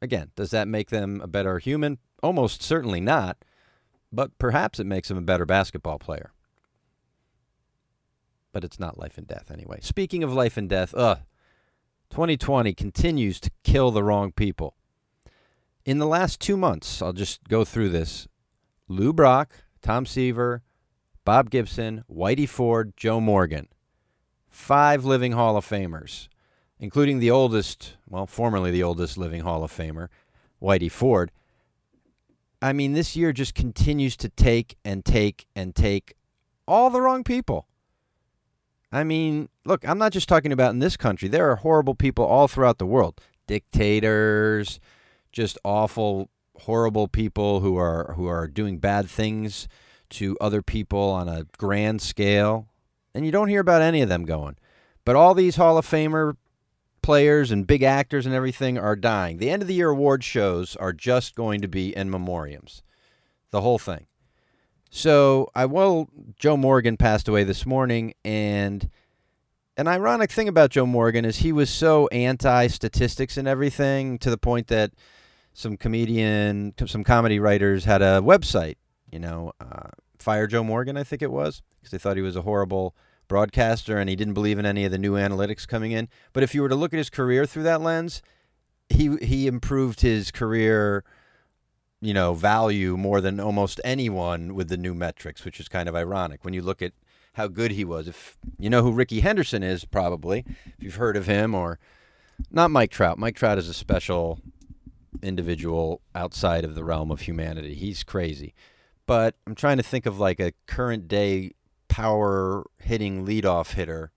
again, 0.00 0.30
does 0.36 0.50
that 0.50 0.68
make 0.68 0.90
them 0.90 1.20
a 1.22 1.26
better 1.26 1.58
human? 1.58 1.98
Almost 2.22 2.62
certainly 2.62 3.00
not, 3.00 3.44
but 4.12 4.36
perhaps 4.38 4.80
it 4.80 4.86
makes 4.86 5.08
them 5.08 5.18
a 5.18 5.22
better 5.22 5.46
basketball 5.46 5.98
player. 5.98 6.32
But 8.52 8.64
it's 8.64 8.80
not 8.80 8.98
life 8.98 9.18
and 9.18 9.26
death 9.26 9.50
anyway. 9.52 9.78
Speaking 9.82 10.22
of 10.22 10.32
life 10.32 10.56
and 10.56 10.68
death, 10.68 10.94
uh, 10.94 11.16
2020 12.10 12.72
continues 12.74 13.38
to 13.40 13.50
kill 13.62 13.90
the 13.90 14.02
wrong 14.02 14.32
people. 14.32 14.74
In 15.84 15.98
the 15.98 16.06
last 16.06 16.40
two 16.40 16.56
months, 16.56 17.00
I'll 17.00 17.12
just 17.12 17.44
go 17.48 17.64
through 17.64 17.90
this. 17.90 18.26
Lou 18.88 19.12
Brock, 19.12 19.52
Tom 19.82 20.06
Seaver, 20.06 20.62
Bob 21.24 21.50
Gibson, 21.50 22.04
Whitey 22.10 22.48
Ford, 22.48 22.94
Joe 22.96 23.20
Morgan. 23.20 23.68
Five 24.48 25.04
living 25.04 25.32
Hall 25.32 25.56
of 25.56 25.66
Famers, 25.66 26.28
including 26.80 27.18
the 27.18 27.30
oldest, 27.30 27.96
well, 28.08 28.26
formerly 28.26 28.70
the 28.70 28.82
oldest 28.82 29.18
living 29.18 29.42
Hall 29.42 29.64
of 29.64 29.72
Famer, 29.72 30.08
Whitey 30.62 30.90
Ford. 30.90 31.30
I 32.60 32.72
mean, 32.72 32.92
this 32.92 33.16
year 33.16 33.32
just 33.32 33.54
continues 33.54 34.16
to 34.16 34.28
take 34.28 34.76
and 34.84 35.04
take 35.04 35.46
and 35.54 35.74
take 35.74 36.14
all 36.66 36.90
the 36.90 37.00
wrong 37.00 37.24
people. 37.24 37.66
I 38.90 39.04
mean, 39.04 39.48
look, 39.64 39.86
I'm 39.86 39.98
not 39.98 40.12
just 40.12 40.28
talking 40.28 40.52
about 40.52 40.70
in 40.70 40.78
this 40.78 40.96
country. 40.96 41.28
There 41.28 41.50
are 41.50 41.56
horrible 41.56 41.94
people 41.94 42.24
all 42.24 42.48
throughout 42.48 42.78
the 42.78 42.86
world. 42.86 43.20
Dictators, 43.46 44.80
just 45.30 45.58
awful, 45.62 46.30
horrible 46.60 47.06
people 47.06 47.60
who 47.60 47.76
are 47.76 48.14
who 48.16 48.26
are 48.26 48.48
doing 48.48 48.78
bad 48.78 49.08
things 49.08 49.68
to 50.10 50.36
other 50.40 50.62
people 50.62 51.10
on 51.10 51.28
a 51.28 51.44
grand 51.58 52.00
scale. 52.00 52.68
And 53.14 53.26
you 53.26 53.32
don't 53.32 53.48
hear 53.48 53.60
about 53.60 53.82
any 53.82 54.00
of 54.00 54.08
them 54.08 54.24
going. 54.24 54.56
But 55.04 55.16
all 55.16 55.34
these 55.34 55.56
Hall 55.56 55.78
of 55.78 55.86
Famer 55.86 56.36
players 57.08 57.50
and 57.50 57.66
big 57.66 57.82
actors 57.82 58.26
and 58.26 58.34
everything 58.34 58.76
are 58.76 58.94
dying. 58.94 59.38
The 59.38 59.48
end 59.48 59.62
of 59.62 59.68
the 59.68 59.72
year 59.72 59.88
award 59.88 60.22
shows 60.22 60.76
are 60.76 60.92
just 60.92 61.34
going 61.34 61.62
to 61.62 61.66
be 61.66 61.96
in 61.96 62.10
memoriams. 62.10 62.82
The 63.50 63.62
whole 63.62 63.78
thing. 63.78 64.08
So 64.90 65.48
I 65.54 65.64
well, 65.64 66.10
Joe 66.38 66.58
Morgan 66.58 66.98
passed 66.98 67.26
away 67.26 67.44
this 67.44 67.64
morning, 67.64 68.12
and 68.26 68.90
an 69.78 69.88
ironic 69.88 70.30
thing 70.30 70.48
about 70.48 70.68
Joe 70.68 70.84
Morgan 70.84 71.24
is 71.24 71.38
he 71.38 71.50
was 71.50 71.70
so 71.70 72.08
anti-statistics 72.08 73.38
and 73.38 73.48
everything 73.48 74.18
to 74.18 74.28
the 74.28 74.36
point 74.36 74.66
that 74.66 74.90
some 75.54 75.78
comedian, 75.78 76.74
some 76.84 77.04
comedy 77.04 77.40
writers 77.40 77.86
had 77.86 78.02
a 78.02 78.20
website. 78.20 78.76
You 79.10 79.20
know, 79.20 79.52
uh, 79.58 79.88
fire 80.18 80.46
Joe 80.46 80.62
Morgan, 80.62 80.98
I 80.98 81.04
think 81.04 81.22
it 81.22 81.32
was, 81.32 81.62
because 81.78 81.90
they 81.90 81.96
thought 81.96 82.18
he 82.18 82.22
was 82.22 82.36
a 82.36 82.42
horrible 82.42 82.94
broadcaster 83.28 83.98
and 83.98 84.08
he 84.08 84.16
didn't 84.16 84.34
believe 84.34 84.58
in 84.58 84.66
any 84.66 84.84
of 84.84 84.90
the 84.90 84.98
new 84.98 85.12
analytics 85.12 85.68
coming 85.68 85.92
in. 85.92 86.08
But 86.32 86.42
if 86.42 86.54
you 86.54 86.62
were 86.62 86.68
to 86.68 86.74
look 86.74 86.92
at 86.92 86.98
his 86.98 87.10
career 87.10 87.46
through 87.46 87.64
that 87.64 87.80
lens, 87.80 88.22
he 88.88 89.16
he 89.22 89.46
improved 89.46 90.00
his 90.00 90.30
career 90.30 91.04
you 92.00 92.14
know, 92.14 92.34
value 92.34 92.96
more 92.96 93.20
than 93.20 93.40
almost 93.40 93.80
anyone 93.84 94.54
with 94.54 94.68
the 94.68 94.76
new 94.76 94.94
metrics, 94.94 95.44
which 95.44 95.58
is 95.58 95.68
kind 95.68 95.88
of 95.88 95.96
ironic 95.96 96.44
when 96.44 96.54
you 96.54 96.62
look 96.62 96.80
at 96.80 96.92
how 97.34 97.48
good 97.48 97.72
he 97.72 97.84
was. 97.84 98.06
If 98.06 98.36
you 98.58 98.70
know 98.70 98.82
who 98.82 98.92
Rickey 98.92 99.20
Henderson 99.20 99.62
is, 99.62 99.84
probably 99.84 100.44
if 100.66 100.82
you've 100.82 100.94
heard 100.94 101.16
of 101.16 101.26
him, 101.26 101.54
or 101.54 101.78
not 102.50 102.70
Mike 102.70 102.90
Trout. 102.90 103.18
Mike 103.18 103.36
Trout 103.36 103.58
is 103.58 103.68
a 103.68 103.74
special 103.74 104.38
individual 105.22 106.00
outside 106.14 106.64
of 106.64 106.74
the 106.76 106.84
realm 106.84 107.10
of 107.10 107.22
humanity. 107.22 107.74
He's 107.74 108.04
crazy, 108.04 108.54
but 109.06 109.34
I'm 109.46 109.56
trying 109.56 109.78
to 109.78 109.82
think 109.82 110.06
of 110.06 110.20
like 110.20 110.38
a 110.38 110.52
current 110.66 111.08
day 111.08 111.52
power 111.98 112.64
hitting 112.78 113.26
leadoff 113.26 113.72
hitter. 113.72 114.12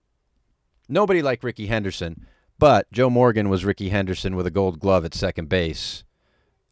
Nobody 0.88 1.20
like 1.20 1.42
Rickey 1.42 1.66
Henderson, 1.66 2.26
but 2.56 2.86
Joe 2.92 3.10
Morgan 3.10 3.48
was 3.48 3.64
Rickey 3.64 3.88
Henderson 3.88 4.36
with 4.36 4.46
a 4.46 4.52
Gold 4.52 4.78
Glove 4.78 5.04
at 5.04 5.14
second 5.14 5.48
base 5.48 6.04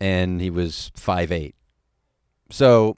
and 0.01 0.41
he 0.41 0.51
was 0.51 0.93
five 0.95 1.33
eight. 1.33 1.57
So 2.49 2.97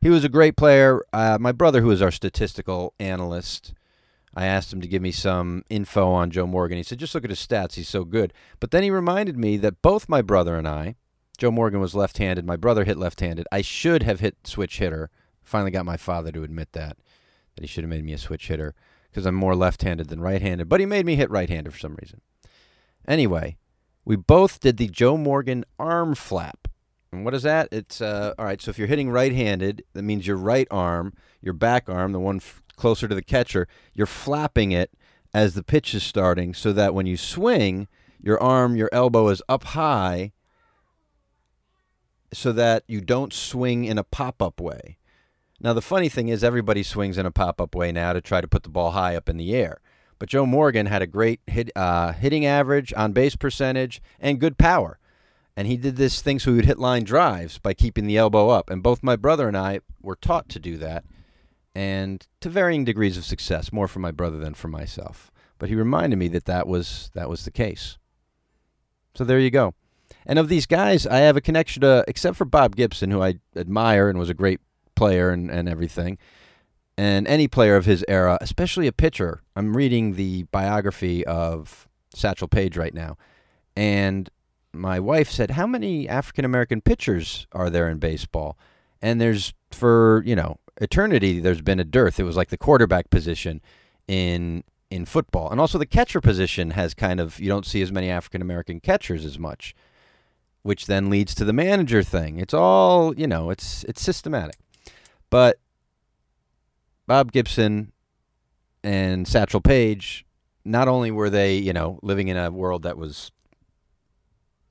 he 0.00 0.08
was 0.08 0.24
a 0.24 0.30
great 0.30 0.56
player. 0.56 1.02
Uh, 1.12 1.36
my 1.38 1.52
brother, 1.52 1.82
who 1.82 1.90
is 1.90 2.00
our 2.00 2.10
statistical 2.10 2.94
analyst, 2.98 3.74
I 4.34 4.46
asked 4.46 4.72
him 4.72 4.80
to 4.80 4.88
give 4.88 5.02
me 5.02 5.12
some 5.12 5.62
info 5.68 6.10
on 6.10 6.30
Joe 6.30 6.46
Morgan. 6.46 6.78
He 6.78 6.82
said, 6.82 6.98
just 6.98 7.14
look 7.14 7.24
at 7.24 7.30
his 7.30 7.46
stats. 7.46 7.74
He's 7.74 7.86
so 7.86 8.04
good. 8.04 8.32
But 8.60 8.70
then 8.70 8.82
he 8.82 8.90
reminded 8.90 9.36
me 9.36 9.58
that 9.58 9.82
both 9.82 10.08
my 10.08 10.22
brother 10.22 10.56
and 10.56 10.66
I, 10.66 10.96
Joe 11.36 11.50
Morgan 11.50 11.80
was 11.80 11.94
left 11.94 12.16
handed. 12.16 12.46
My 12.46 12.56
brother 12.56 12.84
hit 12.84 12.96
left 12.96 13.20
handed. 13.20 13.46
I 13.52 13.60
should 13.60 14.02
have 14.04 14.20
hit 14.20 14.46
switch 14.46 14.78
hitter. 14.78 15.10
Finally 15.42 15.72
got 15.72 15.84
my 15.84 15.98
father 15.98 16.32
to 16.32 16.44
admit 16.44 16.72
that, 16.72 16.96
that 17.54 17.62
he 17.62 17.66
should 17.66 17.84
have 17.84 17.90
made 17.90 18.04
me 18.04 18.12
a 18.12 18.18
switch 18.18 18.48
hitter 18.48 18.74
because 19.10 19.26
I'm 19.26 19.34
more 19.34 19.54
left 19.54 19.82
handed 19.82 20.08
than 20.08 20.20
right 20.20 20.40
handed. 20.40 20.68
But 20.68 20.80
he 20.80 20.86
made 20.86 21.06
me 21.06 21.16
hit 21.16 21.30
right 21.30 21.48
handed 21.48 21.72
for 21.72 21.78
some 21.78 21.96
reason. 22.00 22.20
Anyway, 23.06 23.56
we 24.04 24.16
both 24.16 24.60
did 24.60 24.76
the 24.76 24.88
Joe 24.88 25.16
Morgan 25.16 25.64
arm 25.78 26.14
flap. 26.14 26.68
And 27.12 27.24
what 27.24 27.34
is 27.34 27.42
that? 27.42 27.68
It's 27.70 28.00
uh, 28.00 28.32
all 28.38 28.44
right. 28.46 28.60
So 28.60 28.70
if 28.70 28.78
you're 28.78 28.88
hitting 28.88 29.10
right-handed, 29.10 29.84
that 29.92 30.02
means 30.02 30.26
your 30.26 30.38
right 30.38 30.66
arm, 30.70 31.12
your 31.42 31.52
back 31.52 31.88
arm, 31.88 32.12
the 32.12 32.18
one 32.18 32.36
f- 32.36 32.62
closer 32.76 33.06
to 33.06 33.14
the 33.14 33.22
catcher, 33.22 33.68
you're 33.92 34.06
flapping 34.06 34.72
it 34.72 34.92
as 35.34 35.54
the 35.54 35.62
pitch 35.62 35.94
is 35.94 36.02
starting, 36.02 36.54
so 36.54 36.72
that 36.72 36.94
when 36.94 37.06
you 37.06 37.16
swing, 37.16 37.86
your 38.22 38.42
arm, 38.42 38.76
your 38.76 38.88
elbow 38.92 39.28
is 39.28 39.42
up 39.48 39.64
high, 39.64 40.32
so 42.32 42.52
that 42.52 42.84
you 42.86 43.00
don't 43.00 43.32
swing 43.32 43.84
in 43.84 43.98
a 43.98 44.04
pop-up 44.04 44.60
way. 44.60 44.96
Now 45.62 45.72
the 45.72 45.80
funny 45.80 46.08
thing 46.08 46.26
is, 46.26 46.42
everybody 46.42 46.82
swings 46.82 47.16
in 47.16 47.24
a 47.24 47.30
pop-up 47.30 47.76
way 47.76 47.92
now 47.92 48.12
to 48.12 48.20
try 48.20 48.40
to 48.40 48.48
put 48.48 48.64
the 48.64 48.68
ball 48.68 48.90
high 48.90 49.14
up 49.14 49.28
in 49.28 49.36
the 49.36 49.54
air. 49.54 49.80
But 50.18 50.28
Joe 50.28 50.44
Morgan 50.44 50.86
had 50.86 51.02
a 51.02 51.06
great 51.06 51.40
hit, 51.46 51.70
uh, 51.76 52.12
hitting 52.12 52.44
average, 52.44 52.92
on 52.96 53.12
base 53.12 53.36
percentage, 53.36 54.02
and 54.18 54.40
good 54.40 54.58
power. 54.58 54.98
And 55.56 55.68
he 55.68 55.76
did 55.76 55.96
this 55.96 56.20
thing 56.20 56.40
so 56.40 56.50
he 56.50 56.56
would 56.56 56.64
hit 56.64 56.80
line 56.80 57.04
drives 57.04 57.58
by 57.58 57.74
keeping 57.74 58.06
the 58.06 58.16
elbow 58.16 58.48
up. 58.48 58.70
And 58.70 58.82
both 58.82 59.04
my 59.04 59.14
brother 59.14 59.46
and 59.46 59.56
I 59.56 59.80
were 60.00 60.16
taught 60.16 60.48
to 60.50 60.58
do 60.58 60.76
that, 60.78 61.04
and 61.76 62.26
to 62.40 62.48
varying 62.48 62.84
degrees 62.84 63.16
of 63.16 63.24
success, 63.24 63.72
more 63.72 63.86
for 63.86 64.00
my 64.00 64.10
brother 64.10 64.38
than 64.38 64.54
for 64.54 64.68
myself. 64.68 65.30
But 65.58 65.68
he 65.68 65.76
reminded 65.76 66.16
me 66.18 66.26
that 66.28 66.46
that 66.46 66.66
was 66.66 67.10
that 67.14 67.28
was 67.28 67.44
the 67.44 67.52
case. 67.52 67.98
So 69.14 69.22
there 69.22 69.38
you 69.38 69.50
go. 69.50 69.74
And 70.26 70.38
of 70.38 70.48
these 70.48 70.66
guys, 70.66 71.06
I 71.06 71.18
have 71.18 71.36
a 71.36 71.40
connection 71.40 71.82
to, 71.82 72.04
except 72.08 72.36
for 72.36 72.44
Bob 72.44 72.74
Gibson, 72.74 73.10
who 73.10 73.22
I 73.22 73.34
admire 73.54 74.08
and 74.08 74.18
was 74.18 74.30
a 74.30 74.34
great 74.34 74.60
player 75.02 75.30
and, 75.30 75.50
and 75.50 75.68
everything 75.68 76.18
and 76.96 77.26
any 77.26 77.48
player 77.48 77.76
of 77.76 77.84
his 77.84 78.04
era, 78.08 78.38
especially 78.40 78.86
a 78.86 78.92
pitcher. 78.92 79.42
I'm 79.56 79.76
reading 79.76 80.14
the 80.14 80.44
biography 80.44 81.24
of 81.26 81.88
Satchel 82.14 82.48
Paige 82.48 82.76
right 82.76 82.94
now, 82.94 83.16
and 83.76 84.28
my 84.72 85.00
wife 85.00 85.30
said, 85.30 85.52
"How 85.52 85.66
many 85.66 86.08
African 86.08 86.44
American 86.44 86.80
pitchers 86.80 87.46
are 87.52 87.70
there 87.70 87.88
in 87.88 87.98
baseball?" 87.98 88.58
And 89.00 89.20
there's 89.20 89.54
for 89.70 90.22
you 90.24 90.36
know 90.36 90.58
eternity, 90.80 91.40
there's 91.40 91.62
been 91.62 91.80
a 91.80 91.84
dearth. 91.84 92.20
It 92.20 92.24
was 92.24 92.36
like 92.36 92.50
the 92.50 92.56
quarterback 92.56 93.10
position 93.10 93.60
in 94.06 94.64
in 94.90 95.06
football, 95.06 95.50
and 95.50 95.60
also 95.60 95.78
the 95.78 95.86
catcher 95.86 96.20
position 96.20 96.72
has 96.72 96.94
kind 96.94 97.20
of 97.20 97.40
you 97.40 97.48
don't 97.48 97.66
see 97.66 97.82
as 97.82 97.90
many 97.90 98.10
African 98.10 98.42
American 98.42 98.80
catchers 98.80 99.24
as 99.24 99.38
much, 99.38 99.74
which 100.62 100.86
then 100.86 101.08
leads 101.10 101.34
to 101.34 101.44
the 101.44 101.52
manager 101.54 102.02
thing. 102.02 102.38
It's 102.38 102.54
all 102.54 103.14
you 103.18 103.26
know. 103.26 103.50
It's 103.50 103.84
it's 103.84 104.02
systematic, 104.02 104.56
but 105.32 105.58
Bob 107.06 107.32
Gibson 107.32 107.90
and 108.84 109.26
Satchel 109.26 109.62
Paige, 109.62 110.26
not 110.62 110.88
only 110.88 111.10
were 111.10 111.30
they, 111.30 111.56
you 111.56 111.72
know, 111.72 111.98
living 112.02 112.28
in 112.28 112.36
a 112.36 112.50
world 112.50 112.82
that 112.82 112.98
was 112.98 113.32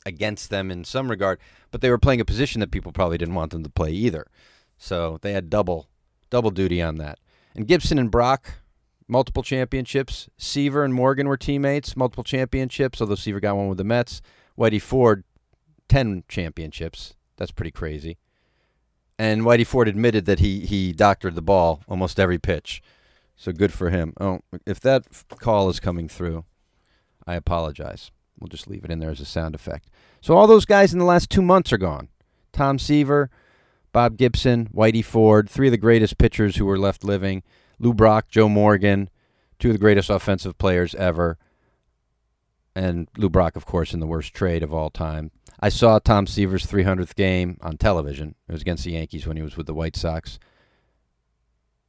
against 0.06 0.51
them 0.51 0.70
in 0.70 0.84
some 0.84 1.10
regard, 1.10 1.39
but 1.72 1.82
they 1.82 1.89
were 1.89 1.98
playing 1.98 2.22
a 2.22 2.25
position 2.25 2.60
that 2.60 2.70
people 2.70 2.91
probably 2.91 3.18
didn't 3.18 3.34
want 3.34 3.51
them 3.51 3.63
to 3.63 3.72
play 3.72 3.89
either. 3.89 4.27
So 4.77 5.18
they 5.24 5.34
had 5.34 5.50
double 5.50 5.88
double 6.30 6.51
duty 6.51 6.80
on 6.80 6.98
that. 6.98 7.18
And 7.56 7.68
Gibson 7.68 7.98
and 7.98 8.12
Brock, 8.12 8.60
multiple 9.08 9.41
championships. 9.41 10.30
Seaver 10.38 10.86
and 10.86 10.94
Morgan 10.94 11.27
were 11.27 11.38
teammates, 11.38 11.98
multiple 11.98 12.24
championships, 12.24 13.01
although 13.01 13.15
Seaver 13.15 13.39
got 13.39 13.58
one 13.58 13.68
with 13.68 13.80
the 13.80 13.84
Mets. 13.84 14.22
Whitey 14.56 14.80
Ford, 14.80 15.24
10 15.89 16.25
championships. 16.27 17.15
That's 17.38 17.51
pretty 17.51 17.72
crazy. 17.72 18.20
And 19.22 19.44
Whitey 19.44 19.68
Ford 19.68 19.88
admitted 19.88 20.25
that 20.25 20.40
he 20.40 20.62
he 20.62 20.94
doctored 20.94 21.36
the 21.36 21.44
ball 21.44 21.84
almost 21.88 22.20
every 22.20 22.40
pitch. 22.40 22.82
So 23.36 23.51
good 23.51 23.72
for 23.72 23.92
him. 23.92 24.13
Oh, 24.20 24.40
if 24.66 24.80
that 24.80 25.06
call 25.38 25.70
is 25.70 25.80
coming 25.80 26.08
through, 26.10 26.44
I 27.28 27.36
apologize. 27.36 28.10
We'll 28.40 28.48
just 28.48 28.68
leave 28.68 28.84
it 28.84 28.90
in 28.90 28.98
there 28.98 29.12
as 29.12 29.20
a 29.20 29.25
sound 29.25 29.54
effect. 29.54 29.92
So 30.22 30.36
all 30.36 30.48
those 30.48 30.66
guys 30.66 30.92
in 30.92 30.98
the 30.98 31.06
last 31.06 31.30
two 31.30 31.44
months 31.44 31.72
are 31.72 31.78
gone. 31.78 32.08
Tom 32.51 32.80
Seaver, 32.80 33.30
Bob 33.92 34.18
Gibson, 34.18 34.70
Whitey 34.74 35.06
Ford, 35.06 35.48
three 35.48 35.68
of 35.68 35.72
the 35.72 35.78
greatest 35.78 36.18
pitchers 36.18 36.56
who 36.56 36.66
were 36.66 36.80
left 36.80 37.04
living. 37.04 37.44
Lou 37.78 37.94
Brock, 37.94 38.28
Joe 38.28 38.50
Morgan, 38.50 39.08
two 39.60 39.68
of 39.68 39.75
the 39.75 39.80
greatest 39.80 40.10
offensive 40.10 40.58
players 40.58 40.96
ever. 40.96 41.38
And 42.75 43.08
Lou 43.18 43.30
Brock, 43.30 43.56
of 43.56 43.66
course, 43.66 43.94
in 43.94 44.00
the 44.00 44.08
worst 44.08 44.34
trade 44.34 44.63
of 44.63 44.74
all 44.74 44.90
time. 44.90 45.32
I 45.60 45.70
saw 45.70 46.00
Tom 46.00 46.25
Seaver's 46.25 46.66
300th 46.66 47.16
game 47.16 47.58
on 47.62 47.78
television. 47.78 48.36
It 48.48 48.54
was 48.54 48.62
against 48.62 48.86
the 48.86 48.94
Yankees 48.94 49.28
when 49.28 49.38
he 49.38 49.44
was 49.44 49.58
with 49.58 49.68
the 49.68 49.74
White 49.74 49.96
Sox. 49.96 50.40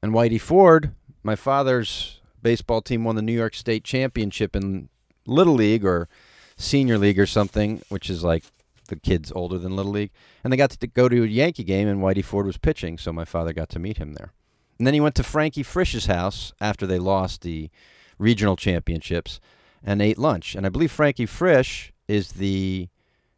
And 0.03 0.13
Whitey 0.13 0.41
Ford, 0.41 0.93
my 1.23 1.37
father's 1.37 2.21
baseball 2.43 2.83
team 2.83 3.05
won 3.05 3.17
the 3.17 3.23
New 3.23 3.33
York 3.33 3.55
State 3.55 3.85
Championship 3.85 4.57
in 4.57 4.89
Little 5.27 5.55
League 5.55 5.85
or 5.85 6.09
senior 6.57 6.99
league 6.99 7.19
or 7.19 7.27
something, 7.27 7.83
which 7.89 8.11
is 8.11 8.25
like 8.25 8.45
the 8.89 8.97
kids 8.97 9.33
older 9.33 9.59
than 9.59 9.77
little 9.77 9.93
league, 9.93 10.11
and 10.43 10.53
they 10.53 10.57
got 10.57 10.71
to 10.71 10.87
go 10.87 11.09
to 11.09 11.23
a 11.23 11.27
Yankee 11.27 11.65
game, 11.65 11.89
and 11.89 12.01
Whitey 12.01 12.25
Ford 12.25 12.47
was 12.47 12.59
pitching, 12.59 12.99
so 12.99 13.13
my 13.13 13.25
father 13.25 13.53
got 13.53 13.69
to 13.71 13.79
meet 13.79 13.97
him 13.97 14.15
there. 14.15 14.33
And 14.79 14.87
then 14.87 14.95
he 14.95 15.01
went 15.01 15.15
to 15.17 15.23
Frankie 15.23 15.63
Frisch's 15.63 16.07
house 16.07 16.53
after 16.61 16.87
they 16.87 16.99
lost 16.99 17.43
the 17.43 17.71
regional 18.19 18.57
championships 18.57 19.41
and 19.85 20.01
ate 20.01 20.19
lunch. 20.19 20.55
And 20.55 20.67
I 20.67 20.69
believe 20.69 20.93
Frankie 20.93 21.27
Frisch 21.27 21.93
is 22.09 22.33
the 22.33 22.89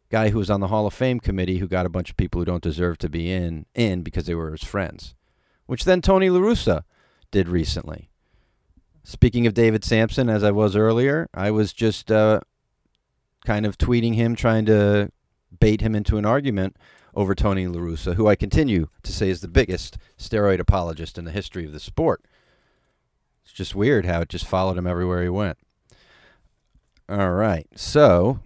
guy 0.09 0.29
who 0.29 0.37
was 0.37 0.49
on 0.49 0.59
the 0.59 0.67
Hall 0.67 0.85
of 0.87 0.93
Fame 0.93 1.19
committee 1.19 1.57
who 1.57 1.67
got 1.67 1.85
a 1.85 1.89
bunch 1.89 2.09
of 2.09 2.17
people 2.17 2.39
who 2.39 2.45
don't 2.45 2.63
deserve 2.63 2.97
to 2.99 3.09
be 3.09 3.31
in 3.31 3.65
in 3.73 4.01
because 4.01 4.25
they 4.25 4.35
were 4.35 4.51
his 4.51 4.63
friends, 4.63 5.15
which 5.65 5.83
then 5.83 6.01
Tony 6.01 6.29
La 6.29 6.39
Russa 6.39 6.83
did 7.31 7.47
recently. 7.47 8.09
Speaking 9.03 9.45
of 9.45 9.53
David 9.53 9.83
Samson, 9.83 10.29
as 10.29 10.43
I 10.43 10.51
was 10.51 10.75
earlier, 10.75 11.27
I 11.33 11.51
was 11.51 11.73
just 11.73 12.11
uh, 12.11 12.39
kind 13.45 13.65
of 13.65 13.77
tweeting 13.77 14.15
him, 14.15 14.35
trying 14.35 14.65
to 14.65 15.11
bait 15.59 15.81
him 15.81 15.95
into 15.95 16.17
an 16.17 16.25
argument 16.25 16.75
over 17.13 17.35
Tony 17.35 17.67
La 17.67 17.79
Russa, 17.79 18.15
who 18.15 18.27
I 18.27 18.35
continue 18.35 18.87
to 19.03 19.13
say 19.13 19.29
is 19.29 19.41
the 19.41 19.47
biggest 19.47 19.97
steroid 20.17 20.59
apologist 20.59 21.17
in 21.17 21.25
the 21.25 21.31
history 21.31 21.65
of 21.65 21.71
the 21.71 21.79
sport. 21.79 22.25
It's 23.43 23.53
just 23.53 23.75
weird 23.75 24.05
how 24.05 24.21
it 24.21 24.29
just 24.29 24.45
followed 24.45 24.77
him 24.77 24.87
everywhere 24.87 25.21
he 25.23 25.29
went. 25.29 25.57
All 27.07 27.31
right. 27.31 27.67
So 27.75 28.39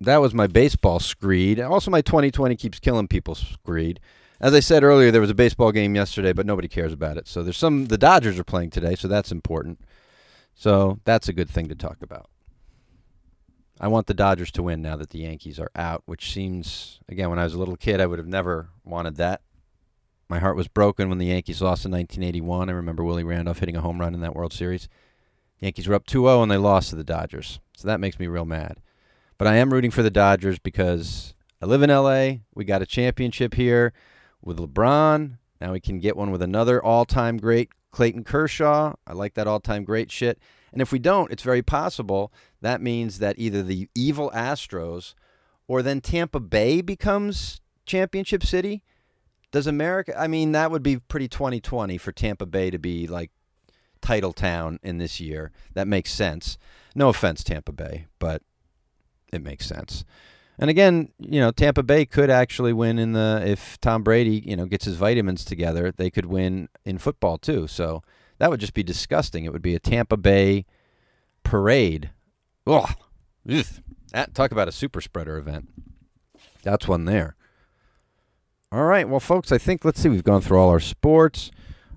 that 0.00 0.18
was 0.18 0.34
my 0.34 0.46
baseball 0.46 1.00
screed. 1.00 1.60
Also, 1.60 1.90
my 1.90 2.00
2020 2.00 2.56
keeps 2.56 2.78
killing 2.78 3.08
people 3.08 3.34
screed. 3.34 4.00
As 4.40 4.52
I 4.52 4.60
said 4.60 4.84
earlier, 4.84 5.10
there 5.10 5.20
was 5.20 5.30
a 5.30 5.34
baseball 5.34 5.72
game 5.72 5.94
yesterday, 5.94 6.32
but 6.32 6.46
nobody 6.46 6.68
cares 6.68 6.92
about 6.92 7.16
it. 7.16 7.26
So 7.26 7.42
there's 7.42 7.56
some. 7.56 7.86
The 7.86 7.98
Dodgers 7.98 8.38
are 8.38 8.44
playing 8.44 8.70
today, 8.70 8.94
so 8.94 9.08
that's 9.08 9.32
important. 9.32 9.80
So 10.54 11.00
that's 11.04 11.28
a 11.28 11.32
good 11.32 11.48
thing 11.48 11.68
to 11.68 11.74
talk 11.74 11.98
about. 12.02 12.28
I 13.78 13.88
want 13.88 14.06
the 14.06 14.14
Dodgers 14.14 14.50
to 14.52 14.62
win 14.62 14.80
now 14.80 14.96
that 14.96 15.10
the 15.10 15.20
Yankees 15.20 15.60
are 15.60 15.70
out, 15.76 16.02
which 16.06 16.32
seems 16.32 17.00
again 17.08 17.28
when 17.28 17.38
I 17.38 17.44
was 17.44 17.54
a 17.54 17.58
little 17.58 17.76
kid 17.76 18.00
I 18.00 18.06
would 18.06 18.18
have 18.18 18.28
never 18.28 18.70
wanted 18.84 19.16
that. 19.16 19.42
My 20.28 20.38
heart 20.38 20.56
was 20.56 20.66
broken 20.66 21.08
when 21.08 21.18
the 21.18 21.26
Yankees 21.26 21.62
lost 21.62 21.84
in 21.84 21.92
1981. 21.92 22.68
I 22.68 22.72
remember 22.72 23.04
Willie 23.04 23.22
Randolph 23.22 23.58
hitting 23.58 23.76
a 23.76 23.80
home 23.80 24.00
run 24.00 24.14
in 24.14 24.20
that 24.20 24.34
World 24.34 24.52
Series. 24.52 24.88
Yankees 25.60 25.88
were 25.88 25.94
up 25.94 26.06
2-0 26.06 26.42
and 26.42 26.50
they 26.50 26.56
lost 26.56 26.90
to 26.90 26.96
the 26.96 27.04
Dodgers. 27.04 27.60
So 27.76 27.88
that 27.88 28.00
makes 28.00 28.18
me 28.18 28.26
real 28.26 28.44
mad. 28.44 28.80
But 29.38 29.48
I 29.48 29.56
am 29.56 29.72
rooting 29.72 29.90
for 29.90 30.02
the 30.02 30.10
Dodgers 30.10 30.58
because 30.58 31.34
I 31.60 31.66
live 31.66 31.82
in 31.82 31.90
LA. 31.90 32.42
We 32.54 32.64
got 32.64 32.82
a 32.82 32.86
championship 32.86 33.54
here 33.54 33.92
with 34.42 34.58
LeBron. 34.58 35.38
Now 35.60 35.72
we 35.72 35.80
can 35.80 35.98
get 35.98 36.16
one 36.16 36.30
with 36.30 36.42
another 36.42 36.82
all-time 36.82 37.38
great, 37.38 37.70
Clayton 37.90 38.24
Kershaw. 38.24 38.94
I 39.06 39.12
like 39.12 39.34
that 39.34 39.46
all-time 39.46 39.84
great 39.84 40.10
shit. 40.10 40.38
And 40.72 40.82
if 40.82 40.92
we 40.92 40.98
don't, 40.98 41.30
it's 41.30 41.42
very 41.42 41.62
possible 41.62 42.32
that 42.60 42.80
means 42.80 43.18
that 43.18 43.38
either 43.38 43.62
the 43.62 43.88
evil 43.94 44.30
Astros 44.34 45.14
or 45.68 45.82
then 45.82 46.00
Tampa 46.00 46.40
Bay 46.40 46.80
becomes 46.80 47.60
championship 47.84 48.44
city. 48.44 48.82
Does 49.52 49.66
America 49.66 50.18
I 50.18 50.26
mean 50.26 50.52
that 50.52 50.70
would 50.70 50.82
be 50.82 50.98
pretty 50.98 51.28
2020 51.28 51.96
for 51.98 52.12
Tampa 52.12 52.44
Bay 52.44 52.70
to 52.70 52.78
be 52.78 53.06
like 53.06 53.30
title 54.00 54.32
town 54.32 54.78
in 54.82 54.98
this 54.98 55.20
year. 55.20 55.52
That 55.74 55.88
makes 55.88 56.12
sense. 56.12 56.58
No 56.94 57.08
offense 57.08 57.44
Tampa 57.44 57.72
Bay, 57.72 58.06
but 58.18 58.42
it 59.32 59.42
makes 59.42 59.66
sense. 59.66 60.04
And 60.58 60.70
again, 60.70 61.10
you 61.18 61.40
know, 61.40 61.50
Tampa 61.50 61.82
Bay 61.82 62.06
could 62.06 62.30
actually 62.30 62.72
win 62.72 62.98
in 62.98 63.12
the 63.12 63.42
if 63.44 63.78
Tom 63.80 64.02
Brady, 64.02 64.42
you 64.46 64.56
know, 64.56 64.64
gets 64.66 64.86
his 64.86 64.96
vitamins 64.96 65.44
together, 65.44 65.92
they 65.92 66.10
could 66.10 66.26
win 66.26 66.68
in 66.84 66.98
football 66.98 67.36
too. 67.36 67.66
So 67.66 68.02
that 68.38 68.50
would 68.50 68.60
just 68.60 68.74
be 68.74 68.82
disgusting. 68.82 69.44
It 69.44 69.52
would 69.52 69.62
be 69.62 69.74
a 69.74 69.80
Tampa 69.80 70.16
Bay 70.16 70.64
parade. 71.42 72.10
Oh, 72.66 72.88
that, 73.44 73.80
ah, 74.14 74.26
talk 74.32 74.50
about 74.50 74.68
a 74.68 74.72
super 74.72 75.00
spreader 75.00 75.36
event. 75.36 75.68
That's 76.62 76.88
one 76.88 77.04
there. 77.04 77.36
All 78.72 78.84
right, 78.84 79.08
well, 79.08 79.20
folks, 79.20 79.52
I 79.52 79.58
think 79.58 79.84
let's 79.84 80.00
see. 80.00 80.08
We've 80.08 80.24
gone 80.24 80.40
through 80.40 80.58
all 80.58 80.70
our 80.70 80.80
sports, 80.80 81.50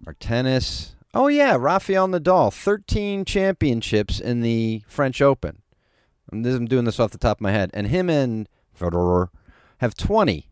our 0.06 0.14
tennis. 0.14 0.96
Oh 1.14 1.28
yeah, 1.28 1.58
Rafael 1.60 2.08
Nadal, 2.08 2.54
13 2.54 3.26
championships 3.26 4.20
in 4.20 4.42
the 4.42 4.84
French 4.88 5.22
Open. 5.22 5.64
I'm, 6.32 6.44
doing 6.66 6.86
this 6.86 7.00
off 7.00 7.10
the 7.10 7.18
top 7.18 7.38
of 7.38 7.42
my 7.42 7.52
head, 7.52 7.72
and 7.74 7.88
him 7.88 8.10
and 8.10 8.48
Federer 8.80 9.30
have 9.80 9.96
20. 9.96 10.48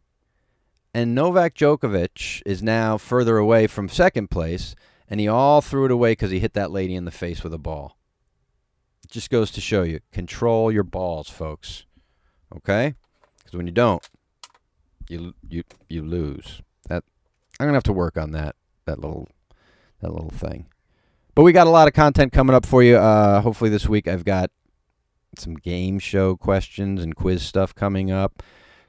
And 0.95 1.13
Novak 1.13 1.53
Djokovic 1.53 2.41
is 2.43 2.63
now 2.63 2.97
further 2.97 3.37
away 3.37 3.67
from 3.67 3.87
second 3.87 4.31
place, 4.31 4.73
and 5.07 5.19
he 5.19 5.27
all 5.27 5.61
threw 5.61 5.85
it 5.85 5.91
away 5.91 6.13
because 6.13 6.31
he 6.31 6.39
hit 6.39 6.53
that 6.53 6.71
lady 6.71 6.95
in 6.95 7.05
the 7.05 7.11
face 7.11 7.43
with 7.43 7.53
a 7.53 7.59
ball. 7.59 7.99
It 9.03 9.11
just 9.11 9.29
goes 9.29 9.51
to 9.51 9.61
show 9.61 9.83
you 9.83 9.99
control 10.11 10.71
your 10.71 10.83
balls, 10.83 11.29
folks. 11.29 11.85
Okay? 12.55 12.95
Because 13.37 13.55
when 13.55 13.67
you 13.67 13.73
don't, 13.73 14.07
you 15.07 15.35
you 15.47 15.63
you 15.87 16.03
lose. 16.03 16.63
That 16.89 17.03
I'm 17.59 17.67
gonna 17.67 17.77
have 17.77 17.83
to 17.83 17.93
work 17.93 18.17
on 18.17 18.31
that 18.31 18.55
that 18.85 18.99
little 18.99 19.27
that 20.01 20.11
little 20.11 20.29
thing. 20.29 20.67
But 21.35 21.43
we 21.43 21.51
got 21.51 21.67
a 21.67 21.71
lot 21.71 21.87
of 21.87 21.93
content 21.93 22.31
coming 22.31 22.55
up 22.55 22.65
for 22.65 22.81
you. 22.81 22.97
Uh, 22.97 23.41
hopefully 23.41 23.69
this 23.69 23.87
week 23.87 24.07
I've 24.07 24.25
got 24.25 24.49
some 25.37 25.55
game 25.55 25.99
show 25.99 26.35
questions 26.35 27.03
and 27.03 27.15
quiz 27.15 27.43
stuff 27.43 27.75
coming 27.75 28.11
up. 28.11 28.41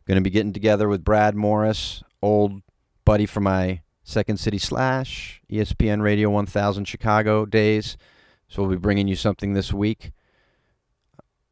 Going 0.07 0.17
to 0.17 0.23
be 0.23 0.31
getting 0.31 0.55
together 0.55 0.89
with 0.89 1.05
Brad 1.05 1.35
Morris, 1.35 2.03
old 2.23 2.63
buddy 3.05 3.27
from 3.27 3.45
my 3.45 3.83
Second 4.03 4.39
City 4.39 4.57
Slash, 4.57 5.43
ESPN 5.51 6.01
Radio 6.01 6.31
1000 6.31 6.87
Chicago 6.87 7.45
days. 7.45 7.99
So 8.49 8.63
we'll 8.63 8.71
be 8.71 8.77
bringing 8.77 9.07
you 9.07 9.17
something 9.17 9.53
this 9.53 9.71
week. 9.71 10.13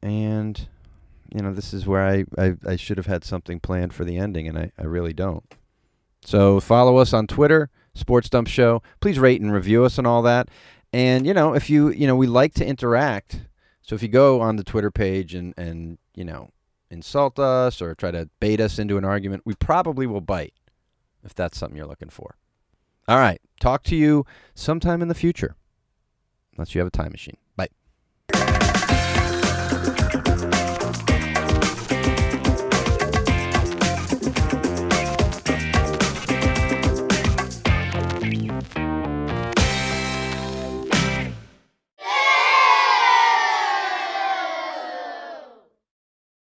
And, 0.01 0.67
you 1.35 1.43
know, 1.43 1.53
this 1.53 1.75
is 1.75 1.87
where 1.87 2.07
I, 2.07 2.25
I, 2.39 2.55
I 2.67 2.77
should 2.77 2.97
have 2.97 3.07
had 3.07 3.25
something 3.25 3.61
planned 3.61 3.93
for 3.93 4.07
the 4.07 4.17
ending, 4.17 4.49
and 4.49 4.57
I, 4.59 4.73
I 4.79 4.85
really 4.85 5.13
don't. 5.13 5.55
So 6.25 6.59
follow 6.61 6.97
us 6.97 7.13
on 7.13 7.27
Twitter, 7.27 7.69
Sports 7.97 8.29
Dump 8.29 8.49
Show. 8.49 8.83
Please 9.01 9.19
rate 9.19 9.41
and 9.41 9.53
review 9.53 9.85
us 9.85 9.99
and 9.99 10.07
all 10.07 10.23
that. 10.23 10.49
And, 10.93 11.27
you 11.27 11.35
know, 11.35 11.55
if 11.55 11.69
you, 11.69 11.91
you 11.91 12.07
know, 12.07 12.17
we 12.17 12.27
like 12.27 12.55
to 12.55 12.67
interact. 12.67 13.41
So 13.83 13.95
if 13.95 14.03
you 14.03 14.09
go 14.09 14.41
on 14.41 14.57
the 14.57 14.65
Twitter 14.65 14.91
page 14.91 15.35
and, 15.35 15.55
and, 15.57 15.99
you 16.15 16.25
know, 16.25 16.51
insult 16.91 17.39
us 17.39 17.83
or 17.83 17.95
try 17.95 18.11
to 18.11 18.29
bait 18.41 18.61
us 18.61 18.79
into 18.79 18.97
an 18.97 19.05
argument, 19.05 19.43
we 19.45 19.55
probably 19.55 20.07
will 20.07 20.21
bite 20.21 20.55
if 21.25 21.35
that's 21.35 21.59
something 21.59 21.77
you're 21.77 21.87
looking 21.87 22.11
for. 22.11 22.37
All 23.09 23.19
right. 23.19 23.41
Talk 23.61 23.83
to 23.85 23.97
you 23.97 24.25
sometime 24.55 25.03
in 25.03 25.09
the 25.09 25.15
future. 25.15 25.57
Unless 26.57 26.75
you 26.75 26.81
have 26.81 26.89
a 26.89 26.91
time 26.91 27.13
machine. 27.13 27.37
Bye. 27.57 27.69